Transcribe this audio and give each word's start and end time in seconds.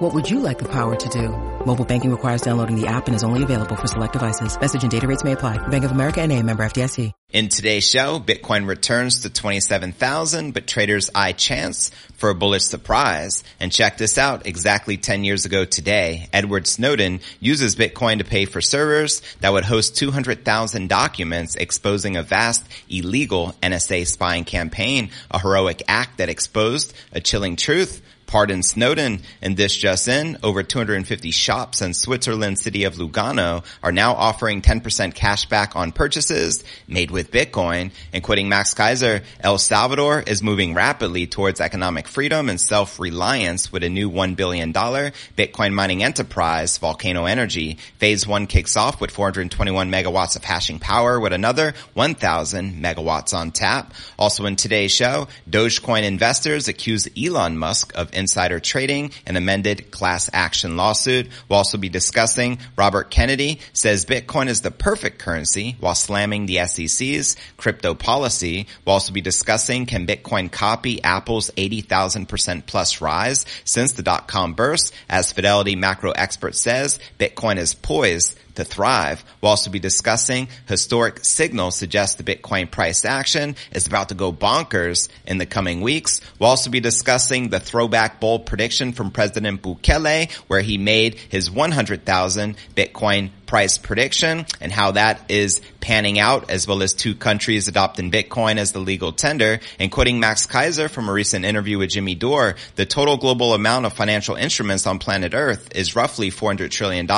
What 0.00 0.14
would 0.14 0.30
you 0.30 0.40
like 0.40 0.58
the 0.58 0.68
power 0.68 0.96
to 0.96 1.08
do? 1.10 1.28
Mobile 1.66 1.84
banking 1.84 2.10
requires 2.10 2.40
downloading 2.40 2.80
the 2.80 2.86
app 2.86 3.06
and 3.06 3.14
is 3.14 3.22
only 3.22 3.42
available 3.42 3.76
for 3.76 3.86
select 3.86 4.14
devices. 4.14 4.58
Message 4.58 4.82
and 4.82 4.90
data 4.90 5.06
rates 5.06 5.24
may 5.24 5.32
apply. 5.32 5.58
Bank 5.68 5.84
of 5.84 5.90
America 5.90 6.22
and 6.22 6.32
a 6.32 6.42
member 6.42 6.62
FDIC. 6.62 7.12
In 7.32 7.48
today's 7.50 7.88
show, 7.88 8.18
Bitcoin 8.18 8.66
returns 8.66 9.20
to 9.20 9.30
27,000, 9.30 10.52
but 10.54 10.66
traders 10.66 11.10
eye 11.14 11.32
chance 11.32 11.90
for 12.16 12.30
a 12.30 12.34
bullish 12.34 12.64
surprise. 12.64 13.44
And 13.60 13.70
check 13.70 13.98
this 13.98 14.16
out. 14.16 14.46
Exactly 14.46 14.96
10 14.96 15.22
years 15.22 15.44
ago 15.44 15.66
today, 15.66 16.30
Edward 16.32 16.66
Snowden 16.66 17.20
uses 17.38 17.76
Bitcoin 17.76 18.18
to 18.18 18.24
pay 18.24 18.46
for 18.46 18.62
servers 18.62 19.20
that 19.42 19.52
would 19.52 19.64
host 19.64 19.96
200,000 19.96 20.88
documents 20.88 21.56
exposing 21.56 22.16
a 22.16 22.22
vast 22.22 22.66
illegal 22.88 23.54
NSA 23.62 24.06
spying 24.06 24.44
campaign, 24.44 25.10
a 25.30 25.38
heroic 25.38 25.82
act 25.88 26.16
that 26.18 26.30
exposed 26.30 26.94
a 27.12 27.20
chilling 27.20 27.56
truth 27.56 28.00
Pardon 28.30 28.62
Snowden 28.62 29.22
and 29.42 29.56
this 29.56 29.76
just 29.76 30.06
in, 30.06 30.38
over 30.44 30.62
250 30.62 31.32
shops 31.32 31.82
in 31.82 31.94
Switzerland 31.94 32.60
city 32.60 32.84
of 32.84 32.94
Lugano 32.94 33.64
are 33.82 33.90
now 33.90 34.12
offering 34.12 34.62
10% 34.62 35.16
cash 35.16 35.46
back 35.46 35.74
on 35.74 35.90
purchases 35.90 36.62
made 36.86 37.10
with 37.10 37.32
Bitcoin. 37.32 37.90
And 38.12 38.22
quoting 38.22 38.48
Max 38.48 38.72
Keiser, 38.72 39.24
El 39.40 39.58
Salvador 39.58 40.22
is 40.24 40.44
moving 40.44 40.74
rapidly 40.74 41.26
towards 41.26 41.60
economic 41.60 42.06
freedom 42.06 42.48
and 42.48 42.60
self-reliance 42.60 43.72
with 43.72 43.82
a 43.82 43.88
new 43.88 44.08
$1 44.08 44.36
billion 44.36 44.72
Bitcoin 44.72 45.72
mining 45.72 46.04
enterprise, 46.04 46.78
Volcano 46.78 47.24
Energy. 47.24 47.78
Phase 47.98 48.28
one 48.28 48.46
kicks 48.46 48.76
off 48.76 49.00
with 49.00 49.10
421 49.10 49.90
megawatts 49.90 50.36
of 50.36 50.44
hashing 50.44 50.78
power 50.78 51.18
with 51.18 51.32
another 51.32 51.74
1000 51.94 52.80
megawatts 52.80 53.34
on 53.34 53.50
tap. 53.50 53.92
Also 54.16 54.46
in 54.46 54.54
today's 54.54 54.92
show, 54.92 55.26
Dogecoin 55.50 56.04
investors 56.04 56.68
accuse 56.68 57.08
Elon 57.20 57.58
Musk 57.58 57.92
of 57.96 58.08
insider 58.20 58.60
trading, 58.60 59.10
an 59.26 59.36
amended 59.36 59.90
class 59.90 60.30
action 60.32 60.76
lawsuit. 60.76 61.28
We'll 61.48 61.56
also 61.56 61.76
be 61.76 61.88
discussing 61.88 62.58
Robert 62.76 63.10
Kennedy 63.10 63.58
says 63.72 64.06
Bitcoin 64.06 64.46
is 64.46 64.60
the 64.60 64.70
perfect 64.70 65.18
currency 65.18 65.76
while 65.80 65.96
slamming 65.96 66.46
the 66.46 66.64
SEC's 66.66 67.36
crypto 67.56 67.94
policy. 67.94 68.68
We'll 68.84 68.92
also 68.92 69.12
be 69.12 69.20
discussing 69.20 69.86
can 69.86 70.06
Bitcoin 70.06 70.52
copy 70.52 71.02
Apple's 71.02 71.50
80,000% 71.56 72.66
plus 72.66 73.00
rise 73.00 73.44
since 73.64 73.92
the 73.92 74.02
dot 74.02 74.28
com 74.28 74.54
burst? 74.54 74.94
As 75.08 75.32
Fidelity 75.32 75.74
macro 75.74 76.12
expert 76.12 76.54
says, 76.54 77.00
Bitcoin 77.18 77.56
is 77.56 77.74
poised 77.74 78.38
to 78.56 78.64
thrive. 78.64 79.24
We'll 79.40 79.50
also 79.50 79.70
be 79.70 79.78
discussing 79.78 80.48
historic 80.66 81.24
signals 81.24 81.76
suggest 81.76 82.18
the 82.18 82.24
Bitcoin 82.24 82.70
price 82.70 83.04
action 83.04 83.56
is 83.72 83.86
about 83.86 84.10
to 84.10 84.14
go 84.14 84.32
bonkers 84.32 85.08
in 85.26 85.38
the 85.38 85.46
coming 85.46 85.80
weeks. 85.80 86.20
We'll 86.38 86.50
also 86.50 86.70
be 86.70 86.80
discussing 86.80 87.48
the 87.48 87.60
throwback 87.60 88.20
bold 88.20 88.46
prediction 88.46 88.92
from 88.92 89.10
President 89.10 89.62
Bukele 89.62 90.30
where 90.48 90.60
he 90.60 90.78
made 90.78 91.14
his 91.14 91.50
100,000 91.50 92.56
Bitcoin 92.74 93.30
price 93.50 93.78
prediction 93.78 94.46
and 94.60 94.70
how 94.70 94.92
that 94.92 95.28
is 95.28 95.60
panning 95.80 96.20
out 96.20 96.50
as 96.50 96.68
well 96.68 96.84
as 96.84 96.92
two 96.92 97.16
countries 97.16 97.66
adopting 97.66 98.08
Bitcoin 98.08 98.58
as 98.58 98.70
the 98.70 98.78
legal 98.78 99.10
tender. 99.10 99.58
And 99.80 99.90
quoting 99.90 100.20
Max 100.20 100.46
Keiser 100.46 100.88
from 100.88 101.08
a 101.08 101.12
recent 101.12 101.44
interview 101.44 101.76
with 101.76 101.90
Jimmy 101.90 102.14
Dore, 102.14 102.54
the 102.76 102.86
total 102.86 103.16
global 103.16 103.52
amount 103.52 103.86
of 103.86 103.92
financial 103.92 104.36
instruments 104.36 104.86
on 104.86 105.00
planet 105.00 105.34
Earth 105.34 105.74
is 105.74 105.96
roughly 105.96 106.30
$400 106.30 106.70
trillion. 106.70 107.08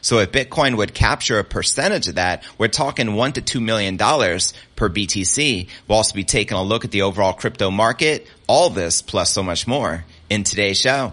So 0.00 0.20
if 0.20 0.32
Bitcoin 0.32 0.78
would 0.78 0.94
capture 0.94 1.38
a 1.38 1.44
percentage 1.44 2.08
of 2.08 2.14
that, 2.14 2.42
we're 2.56 2.68
talking 2.68 3.14
one 3.14 3.34
to 3.34 3.42
two 3.42 3.60
million 3.60 3.98
dollars 3.98 4.54
per 4.76 4.88
BTC. 4.88 5.68
We'll 5.86 5.98
also 5.98 6.14
be 6.14 6.24
taking 6.24 6.56
a 6.56 6.62
look 6.62 6.86
at 6.86 6.90
the 6.90 7.02
overall 7.02 7.34
crypto 7.34 7.70
market, 7.70 8.26
all 8.46 8.70
this 8.70 9.02
plus 9.02 9.30
so 9.30 9.42
much 9.42 9.66
more 9.66 10.06
in 10.30 10.42
today's 10.42 10.80
show. 10.80 11.12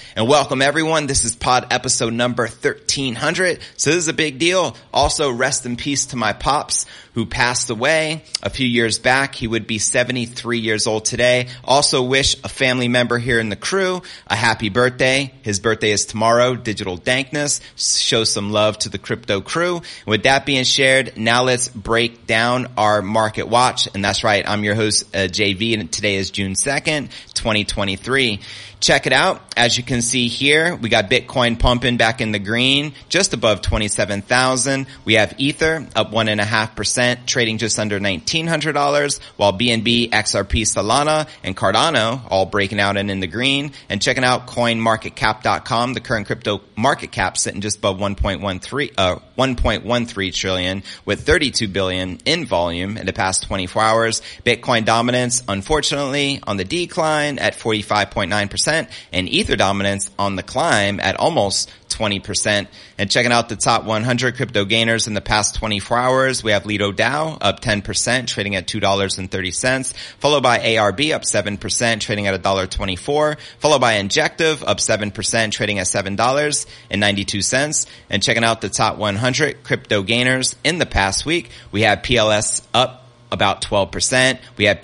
And 0.13 0.27
welcome 0.27 0.61
everyone. 0.61 1.07
This 1.07 1.23
is 1.23 1.37
pod 1.37 1.67
episode 1.71 2.11
number 2.11 2.43
1300. 2.43 3.61
So 3.77 3.91
this 3.91 3.97
is 3.97 4.07
a 4.09 4.13
big 4.13 4.39
deal. 4.39 4.75
Also 4.93 5.31
rest 5.31 5.65
in 5.65 5.77
peace 5.77 6.07
to 6.07 6.17
my 6.17 6.33
pops 6.33 6.85
who 7.13 7.25
passed 7.25 7.69
away 7.69 8.23
a 8.43 8.49
few 8.49 8.67
years 8.67 8.99
back. 8.99 9.35
He 9.35 9.47
would 9.47 9.67
be 9.67 9.79
73 9.79 10.59
years 10.59 10.85
old 10.85 11.05
today. 11.05 11.47
Also 11.63 12.03
wish 12.03 12.35
a 12.43 12.49
family 12.49 12.89
member 12.89 13.17
here 13.17 13.39
in 13.39 13.47
the 13.47 13.55
crew 13.55 14.01
a 14.27 14.35
happy 14.35 14.67
birthday. 14.67 15.33
His 15.43 15.61
birthday 15.61 15.91
is 15.91 16.05
tomorrow. 16.05 16.55
Digital 16.55 16.97
Dankness. 16.97 17.61
Show 17.77 18.25
some 18.25 18.51
love 18.51 18.79
to 18.79 18.89
the 18.89 18.97
crypto 18.97 19.39
crew. 19.39 19.81
With 20.05 20.23
that 20.23 20.45
being 20.45 20.65
shared, 20.65 21.17
now 21.17 21.43
let's 21.43 21.69
break 21.69 22.27
down 22.27 22.67
our 22.77 23.01
market 23.01 23.47
watch. 23.47 23.87
And 23.93 24.03
that's 24.03 24.25
right. 24.25 24.43
I'm 24.45 24.65
your 24.65 24.75
host, 24.75 25.15
uh, 25.15 25.19
JV 25.19 25.79
and 25.79 25.89
today 25.89 26.15
is 26.15 26.31
June 26.31 26.53
2nd, 26.53 27.09
2023. 27.33 28.41
Check 28.81 29.05
it 29.05 29.13
out. 29.13 29.43
As 29.55 29.77
you 29.77 29.83
can 29.83 30.01
see 30.01 30.27
here, 30.27 30.75
we 30.75 30.89
got 30.89 31.07
Bitcoin 31.07 31.59
pumping 31.59 31.97
back 31.97 32.19
in 32.19 32.31
the 32.31 32.39
green, 32.39 32.93
just 33.09 33.31
above 33.35 33.61
27,000. 33.61 34.87
We 35.05 35.15
have 35.15 35.35
Ether 35.37 35.85
up 35.95 36.11
one 36.11 36.27
and 36.27 36.41
a 36.41 36.45
half 36.45 36.75
percent, 36.75 37.27
trading 37.27 37.59
just 37.59 37.77
under 37.77 37.99
$1,900, 37.99 39.19
while 39.37 39.53
BNB, 39.53 40.09
XRP, 40.09 40.63
Solana, 40.63 41.29
and 41.43 41.55
Cardano 41.55 42.21
all 42.27 42.47
breaking 42.47 42.79
out 42.79 42.97
and 42.97 43.11
in 43.11 43.19
the 43.19 43.27
green. 43.27 43.71
And 43.87 44.01
checking 44.01 44.23
out 44.23 44.47
coinmarketcap.com, 44.47 45.93
the 45.93 46.01
current 46.01 46.25
crypto 46.25 46.61
market 46.75 47.11
cap 47.11 47.37
sitting 47.37 47.61
just 47.61 47.77
above 47.77 47.99
1.13, 47.99 48.93
uh, 48.97 49.19
1.13 49.37 50.33
trillion 50.33 50.81
with 51.05 51.23
32 51.23 51.67
billion 51.67 52.17
in 52.25 52.47
volume 52.47 52.97
in 52.97 53.05
the 53.05 53.13
past 53.13 53.43
24 53.43 53.83
hours. 53.83 54.21
Bitcoin 54.43 54.85
dominance, 54.85 55.43
unfortunately, 55.47 56.39
on 56.47 56.57
the 56.57 56.65
decline 56.65 57.37
at 57.37 57.53
45.9% 57.53 58.70
and 58.71 59.29
Ether 59.29 59.55
dominance 59.55 60.09
on 60.17 60.35
the 60.35 60.43
climb 60.43 60.99
at 60.99 61.17
almost 61.17 61.71
20%. 61.89 62.67
And 62.97 63.11
checking 63.11 63.31
out 63.31 63.49
the 63.49 63.55
top 63.55 63.83
100 63.83 64.35
crypto 64.35 64.65
gainers 64.65 65.07
in 65.07 65.13
the 65.13 65.21
past 65.21 65.55
24 65.55 65.97
hours, 65.97 66.43
we 66.43 66.51
have 66.51 66.65
Lido 66.65 66.91
DAO 66.91 67.37
up 67.39 67.61
10%, 67.61 68.27
trading 68.27 68.55
at 68.55 68.67
$2.30, 68.67 69.93
followed 70.19 70.43
by 70.43 70.59
ARB 70.59 71.13
up 71.13 71.23
7%, 71.23 71.99
trading 71.99 72.27
at 72.27 72.41
$1.24, 72.41 73.37
followed 73.59 73.81
by 73.81 73.93
Injective 73.93 74.63
up 74.63 74.77
7%, 74.77 75.51
trading 75.51 75.79
at 75.79 75.87
$7.92. 75.87 77.87
And 78.09 78.23
checking 78.23 78.43
out 78.43 78.61
the 78.61 78.69
top 78.69 78.97
100 78.97 79.63
crypto 79.63 80.03
gainers 80.03 80.55
in 80.63 80.79
the 80.79 80.85
past 80.85 81.25
week, 81.25 81.49
we 81.71 81.81
have 81.81 81.99
PLS 81.99 82.61
up 82.73 83.01
about 83.31 83.61
12%. 83.61 84.39
We 84.57 84.65
have 84.65 84.81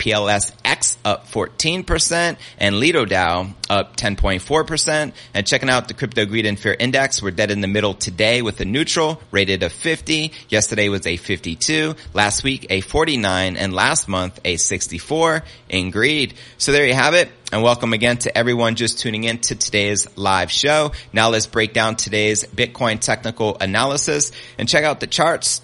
Up 1.04 1.26
14% 1.28 2.36
and 2.58 2.78
Lido 2.78 3.04
DAO 3.04 3.54
up 3.70 3.96
10.4%. 3.96 5.12
And 5.34 5.46
checking 5.46 5.70
out 5.70 5.88
the 5.88 5.94
crypto 5.94 6.26
greed 6.26 6.46
and 6.46 6.58
fear 6.58 6.76
index, 6.78 7.22
we're 7.22 7.30
dead 7.30 7.50
in 7.50 7.60
the 7.60 7.68
middle 7.68 7.94
today 7.94 8.42
with 8.42 8.60
a 8.60 8.64
neutral 8.64 9.20
rated 9.30 9.62
a 9.62 9.70
50. 9.70 10.32
Yesterday 10.48 10.88
was 10.88 11.06
a 11.06 11.16
52. 11.16 11.94
Last 12.14 12.44
week 12.44 12.66
a 12.70 12.80
49 12.80 13.56
and 13.56 13.72
last 13.72 14.08
month 14.08 14.40
a 14.44 14.56
64 14.56 15.44
in 15.68 15.90
greed. 15.90 16.34
So 16.58 16.72
there 16.72 16.86
you 16.86 16.94
have 16.94 17.14
it. 17.14 17.30
And 17.50 17.62
welcome 17.62 17.94
again 17.94 18.18
to 18.18 18.36
everyone 18.36 18.74
just 18.74 18.98
tuning 18.98 19.24
in 19.24 19.38
to 19.38 19.54
today's 19.54 20.06
live 20.18 20.50
show. 20.50 20.92
Now 21.12 21.30
let's 21.30 21.46
break 21.46 21.72
down 21.72 21.96
today's 21.96 22.44
Bitcoin 22.44 23.00
technical 23.00 23.56
analysis 23.58 24.32
and 24.58 24.68
check 24.68 24.84
out 24.84 25.00
the 25.00 25.06
charts 25.06 25.62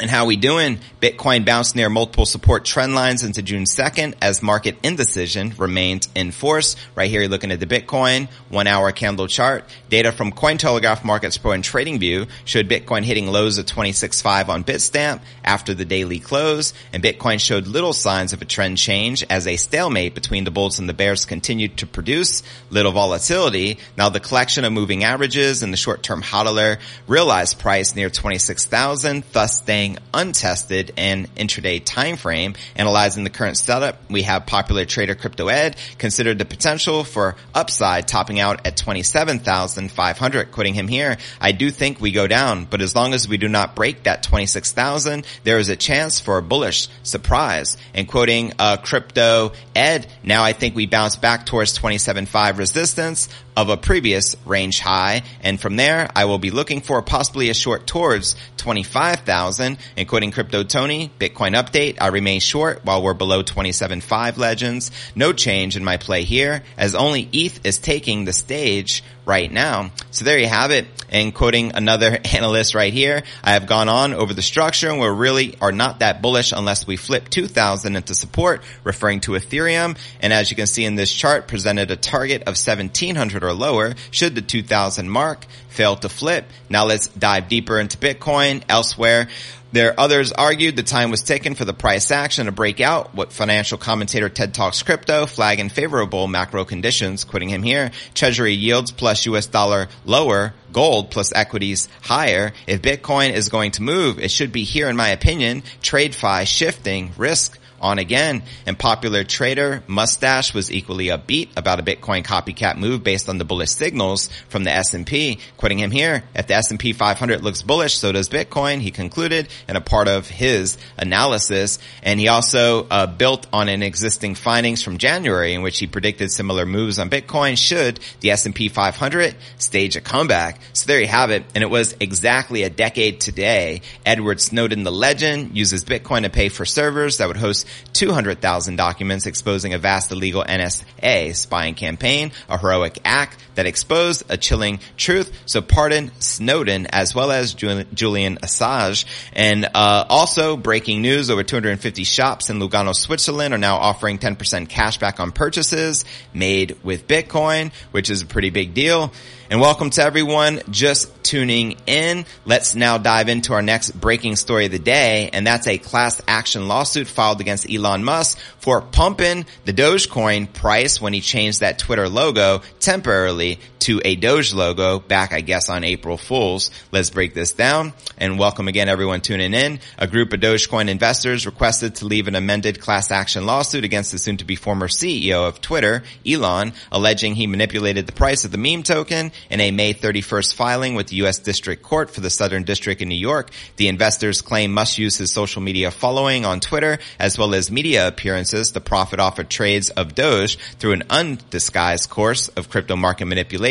And 0.00 0.08
how 0.08 0.24
we 0.24 0.36
doing? 0.36 0.78
Bitcoin 1.02 1.44
bounced 1.44 1.76
near 1.76 1.90
multiple 1.90 2.24
support 2.24 2.64
trend 2.64 2.94
lines 2.94 3.22
into 3.22 3.42
June 3.42 3.64
2nd 3.64 4.14
as 4.22 4.42
market 4.42 4.78
indecision 4.82 5.52
remained 5.58 6.08
in 6.14 6.30
force. 6.30 6.74
Right 6.94 7.10
here, 7.10 7.20
you're 7.20 7.28
looking 7.28 7.52
at 7.52 7.60
the 7.60 7.66
Bitcoin 7.66 8.28
one 8.48 8.66
hour 8.66 8.92
candle 8.92 9.26
chart. 9.26 9.64
Data 9.90 10.10
from 10.10 10.32
Cointelegraph 10.32 11.04
Markets 11.04 11.36
Pro 11.36 11.52
and 11.52 11.62
TradingView 11.62 12.30
showed 12.46 12.66
Bitcoin 12.66 13.02
hitting 13.02 13.26
lows 13.26 13.58
of 13.58 13.66
26.5 13.66 14.48
on 14.48 14.64
Bitstamp 14.64 15.20
after 15.44 15.74
the 15.74 15.84
daily 15.84 16.18
close. 16.18 16.72
And 16.94 17.02
Bitcoin 17.02 17.38
showed 17.38 17.66
little 17.66 17.92
signs 17.92 18.32
of 18.32 18.40
a 18.40 18.46
trend 18.46 18.78
change 18.78 19.22
as 19.28 19.46
a 19.46 19.56
stalemate 19.56 20.14
between 20.14 20.44
the 20.44 20.50
bulls 20.50 20.78
and 20.78 20.88
the 20.88 20.94
bears 20.94 21.26
continued 21.26 21.76
to 21.78 21.86
produce 21.86 22.42
little 22.70 22.92
volatility. 22.92 23.76
Now 23.98 24.08
the 24.08 24.20
collection 24.20 24.64
of 24.64 24.72
moving 24.72 25.04
averages 25.04 25.62
and 25.62 25.74
the 25.74 25.76
short-term 25.76 26.22
hodler 26.22 26.78
realized 27.06 27.58
price 27.58 27.94
near 27.94 28.08
26,000, 28.08 29.24
thus 29.32 29.58
staying 29.58 29.89
untested 30.12 30.92
in 30.96 31.26
intraday 31.36 31.82
time 31.84 32.16
frame. 32.16 32.54
Analyzing 32.76 33.24
the 33.24 33.30
current 33.30 33.56
setup, 33.56 34.10
we 34.10 34.22
have 34.22 34.46
popular 34.46 34.84
trader 34.84 35.14
Crypto 35.14 35.48
Ed 35.48 35.76
considered 35.98 36.38
the 36.38 36.44
potential 36.44 37.04
for 37.04 37.36
upside 37.54 38.08
topping 38.08 38.40
out 38.40 38.66
at 38.66 38.76
27,500. 38.76 40.52
Quoting 40.52 40.74
him 40.74 40.88
here, 40.88 41.16
I 41.40 41.52
do 41.52 41.70
think 41.70 42.00
we 42.00 42.12
go 42.12 42.26
down, 42.26 42.64
but 42.64 42.80
as 42.80 42.94
long 42.94 43.14
as 43.14 43.28
we 43.28 43.36
do 43.36 43.48
not 43.48 43.74
break 43.74 44.04
that 44.04 44.22
26,000, 44.22 45.26
there 45.44 45.58
is 45.58 45.68
a 45.68 45.76
chance 45.76 46.20
for 46.20 46.38
a 46.38 46.42
bullish 46.42 46.88
surprise. 47.02 47.76
And 47.94 48.08
quoting 48.08 48.52
uh, 48.58 48.76
Crypto 48.78 49.52
Ed, 49.74 50.06
now 50.22 50.42
I 50.42 50.52
think 50.52 50.74
we 50.74 50.86
bounce 50.86 51.16
back 51.16 51.46
towards 51.46 51.78
27.5 51.78 52.58
resistance 52.58 53.28
of 53.56 53.68
a 53.68 53.76
previous 53.76 54.36
range 54.44 54.80
high. 54.80 55.22
And 55.42 55.60
from 55.60 55.76
there, 55.76 56.10
I 56.14 56.26
will 56.26 56.38
be 56.38 56.50
looking 56.50 56.80
for 56.80 57.02
possibly 57.02 57.50
a 57.50 57.54
short 57.54 57.86
towards 57.86 58.36
25,000 58.58 59.78
including 59.96 60.30
Crypto 60.30 60.62
Tony, 60.62 61.10
Bitcoin 61.18 61.54
update. 61.54 61.96
I 62.00 62.08
remain 62.08 62.40
short 62.40 62.84
while 62.84 63.02
we're 63.02 63.14
below 63.14 63.42
27.5 63.42 64.36
legends. 64.36 64.90
No 65.14 65.32
change 65.32 65.76
in 65.76 65.84
my 65.84 65.96
play 65.96 66.22
here 66.22 66.62
as 66.76 66.94
only 66.94 67.28
ETH 67.32 67.64
is 67.64 67.78
taking 67.78 68.24
the 68.24 68.32
stage 68.32 69.02
right 69.26 69.52
now. 69.52 69.92
So 70.10 70.24
there 70.24 70.38
you 70.38 70.48
have 70.48 70.70
it. 70.70 70.86
And 71.08 71.34
quoting 71.34 71.72
another 71.74 72.18
analyst 72.34 72.74
right 72.74 72.92
here, 72.92 73.22
I 73.42 73.52
have 73.52 73.66
gone 73.66 73.88
on 73.88 74.14
over 74.14 74.34
the 74.34 74.42
structure 74.42 74.88
and 74.88 75.00
we 75.00 75.06
really 75.06 75.56
are 75.60 75.72
not 75.72 76.00
that 76.00 76.22
bullish 76.22 76.52
unless 76.52 76.86
we 76.86 76.96
flip 76.96 77.28
2000 77.28 77.96
into 77.96 78.14
support, 78.14 78.62
referring 78.84 79.20
to 79.20 79.32
Ethereum. 79.32 79.96
And 80.20 80.32
as 80.32 80.50
you 80.50 80.56
can 80.56 80.66
see 80.66 80.84
in 80.84 80.94
this 80.94 81.12
chart, 81.12 81.48
presented 81.48 81.90
a 81.90 81.96
target 81.96 82.42
of 82.42 82.56
1700 82.56 83.39
or 83.44 83.52
lower 83.52 83.94
should 84.10 84.34
the 84.34 84.42
2000 84.42 85.08
mark 85.08 85.46
fail 85.68 85.96
to 85.96 86.08
flip. 86.08 86.46
Now 86.68 86.84
let's 86.84 87.08
dive 87.08 87.48
deeper 87.48 87.78
into 87.78 87.98
Bitcoin 87.98 88.62
elsewhere. 88.68 89.28
There, 89.72 89.98
others 89.98 90.32
argued 90.32 90.74
the 90.74 90.82
time 90.82 91.12
was 91.12 91.22
taken 91.22 91.54
for 91.54 91.64
the 91.64 91.72
price 91.72 92.10
action 92.10 92.46
to 92.46 92.52
break 92.52 92.80
out. 92.80 93.14
What 93.14 93.32
financial 93.32 93.78
commentator 93.78 94.28
Ted 94.28 94.52
Talks 94.52 94.82
Crypto 94.82 95.26
flag 95.26 95.60
in 95.60 95.68
favorable 95.68 96.26
macro 96.26 96.64
conditions, 96.64 97.22
quoting 97.22 97.50
him 97.50 97.62
here. 97.62 97.92
Treasury 98.14 98.54
yields 98.54 98.90
plus 98.90 99.26
US 99.26 99.46
dollar 99.46 99.88
lower, 100.04 100.54
gold 100.72 101.12
plus 101.12 101.32
equities 101.32 101.88
higher. 102.02 102.52
If 102.66 102.82
Bitcoin 102.82 103.32
is 103.32 103.48
going 103.48 103.70
to 103.72 103.82
move, 103.82 104.18
it 104.18 104.32
should 104.32 104.50
be 104.50 104.64
here 104.64 104.88
in 104.88 104.96
my 104.96 105.10
opinion. 105.10 105.62
trade 105.82 106.12
TradFi 106.12 106.46
shifting 106.48 107.12
risk 107.16 107.59
on 107.80 107.98
again. 107.98 108.42
And 108.66 108.78
popular 108.78 109.24
trader 109.24 109.82
Mustache 109.86 110.54
was 110.54 110.70
equally 110.70 111.06
upbeat 111.06 111.48
about 111.56 111.80
a 111.80 111.82
Bitcoin 111.82 112.24
copycat 112.24 112.76
move 112.76 113.02
based 113.02 113.28
on 113.28 113.38
the 113.38 113.44
bullish 113.44 113.70
signals 113.70 114.28
from 114.48 114.64
the 114.64 114.70
S&P. 114.70 115.38
Quoting 115.56 115.78
him 115.78 115.90
here, 115.90 116.24
if 116.34 116.46
the 116.46 116.54
S&P 116.54 116.92
500 116.92 117.42
looks 117.42 117.62
bullish, 117.62 117.96
so 117.96 118.12
does 118.12 118.28
Bitcoin, 118.28 118.80
he 118.80 118.90
concluded 118.90 119.48
in 119.68 119.76
a 119.76 119.80
part 119.80 120.08
of 120.08 120.28
his 120.28 120.76
analysis. 120.98 121.78
And 122.02 122.20
he 122.20 122.28
also 122.28 122.86
uh, 122.88 123.06
built 123.06 123.46
on 123.52 123.68
an 123.68 123.82
existing 123.82 124.34
findings 124.34 124.82
from 124.82 124.98
January 124.98 125.54
in 125.54 125.62
which 125.62 125.78
he 125.78 125.86
predicted 125.86 126.30
similar 126.30 126.66
moves 126.66 126.98
on 126.98 127.10
Bitcoin 127.10 127.56
should 127.56 128.00
the 128.20 128.30
S&P 128.30 128.68
500 128.68 129.34
stage 129.58 129.96
a 129.96 130.00
comeback. 130.00 130.60
So 130.72 130.86
there 130.86 131.00
you 131.00 131.08
have 131.08 131.30
it. 131.30 131.44
And 131.54 131.62
it 131.62 131.70
was 131.70 131.96
exactly 132.00 132.62
a 132.62 132.70
decade 132.70 133.20
today. 133.20 133.82
Edward 134.04 134.40
Snowden, 134.40 134.84
the 134.84 134.92
legend, 134.92 135.56
uses 135.56 135.84
Bitcoin 135.84 136.22
to 136.22 136.30
pay 136.30 136.48
for 136.48 136.64
servers 136.64 137.18
that 137.18 137.28
would 137.28 137.36
host 137.36 137.66
200,000 137.92 138.76
documents 138.76 139.26
exposing 139.26 139.74
a 139.74 139.78
vast 139.78 140.12
illegal 140.12 140.44
NSA 140.44 141.34
spying 141.34 141.74
campaign, 141.74 142.32
a 142.48 142.58
heroic 142.58 142.98
act 143.04 143.36
that 143.54 143.66
exposed 143.66 144.24
a 144.28 144.36
chilling 144.36 144.80
truth. 144.96 145.32
So 145.46 145.60
pardon 145.60 146.10
Snowden 146.20 146.86
as 146.86 147.14
well 147.14 147.30
as 147.30 147.54
Julian 147.54 148.36
Assange. 148.38 149.04
And 149.32 149.66
uh, 149.66 150.04
also 150.08 150.56
breaking 150.56 151.02
news, 151.02 151.30
over 151.30 151.42
250 151.42 152.04
shops 152.04 152.50
in 152.50 152.58
Lugano, 152.58 152.94
Switzerland 152.94 153.54
are 153.54 153.58
now 153.58 153.76
offering 153.76 154.18
10% 154.18 154.68
cash 154.68 154.98
back 154.98 155.20
on 155.20 155.32
purchases 155.32 156.04
made 156.32 156.78
with 156.82 157.06
Bitcoin, 157.06 157.72
which 157.90 158.10
is 158.10 158.22
a 158.22 158.26
pretty 158.26 158.50
big 158.50 158.74
deal. 158.74 159.12
And 159.50 159.60
welcome 159.60 159.90
to 159.90 160.02
everyone 160.04 160.60
just 160.70 161.24
tuning 161.24 161.76
in. 161.84 162.24
Let's 162.44 162.76
now 162.76 162.98
dive 162.98 163.28
into 163.28 163.52
our 163.52 163.62
next 163.62 163.90
breaking 163.90 164.36
story 164.36 164.66
of 164.66 164.70
the 164.70 164.78
day. 164.78 165.28
And 165.32 165.44
that's 165.44 165.66
a 165.66 165.76
class 165.76 166.22
action 166.28 166.68
lawsuit 166.68 167.08
filed 167.08 167.40
against 167.40 167.68
Elon 167.68 168.04
Musk 168.04 168.38
for 168.58 168.80
pumping 168.80 169.46
the 169.64 169.72
Dogecoin 169.72 170.52
price 170.52 171.00
when 171.00 171.12
he 171.12 171.20
changed 171.20 171.60
that 171.60 171.80
Twitter 171.80 172.08
logo 172.08 172.62
temporarily 172.78 173.58
to 173.80 174.00
a 174.04 174.14
Doge 174.14 174.52
logo 174.52 174.98
back, 174.98 175.32
I 175.32 175.40
guess, 175.40 175.70
on 175.70 175.84
April 175.84 176.16
Fools. 176.16 176.70
Let's 176.92 177.10
break 177.10 177.34
this 177.34 177.52
down 177.52 177.92
and 178.18 178.38
welcome 178.38 178.68
again 178.68 178.88
everyone 178.88 179.22
tuning 179.22 179.54
in. 179.54 179.80
A 179.98 180.06
group 180.06 180.32
of 180.32 180.40
Dogecoin 180.40 180.88
investors 180.88 181.46
requested 181.46 181.96
to 181.96 182.06
leave 182.06 182.28
an 182.28 182.34
amended 182.34 182.80
class 182.80 183.10
action 183.10 183.46
lawsuit 183.46 183.84
against 183.84 184.12
the 184.12 184.18
soon 184.18 184.36
to 184.36 184.44
be 184.44 184.54
former 184.54 184.88
CEO 184.88 185.48
of 185.48 185.60
Twitter, 185.60 186.02
Elon, 186.26 186.72
alleging 186.92 187.34
he 187.34 187.46
manipulated 187.46 188.06
the 188.06 188.12
price 188.12 188.44
of 188.44 188.52
the 188.52 188.58
meme 188.58 188.82
token 188.82 189.32
in 189.48 189.60
a 189.60 189.70
May 189.70 189.94
31st 189.94 190.54
filing 190.54 190.94
with 190.94 191.08
the 191.08 191.16
U.S. 191.16 191.38
District 191.38 191.82
Court 191.82 192.10
for 192.10 192.20
the 192.20 192.30
Southern 192.30 192.64
District 192.64 193.00
in 193.00 193.08
New 193.08 193.14
York. 193.14 193.50
The 193.76 193.88
investors 193.88 194.42
claim 194.42 194.72
Musk 194.72 194.98
use 194.98 195.16
his 195.16 195.32
social 195.32 195.62
media 195.62 195.90
following 195.90 196.44
on 196.44 196.60
Twitter 196.60 196.98
as 197.18 197.38
well 197.38 197.54
as 197.54 197.70
media 197.70 198.06
appearances 198.06 198.72
to 198.72 198.80
profit 198.80 199.20
off 199.20 199.38
of 199.38 199.48
trades 199.48 199.88
of 199.90 200.14
Doge 200.14 200.58
through 200.78 200.92
an 200.92 201.04
undisguised 201.08 202.10
course 202.10 202.48
of 202.48 202.68
crypto 202.68 202.96
market 202.96 203.24
manipulation 203.24 203.69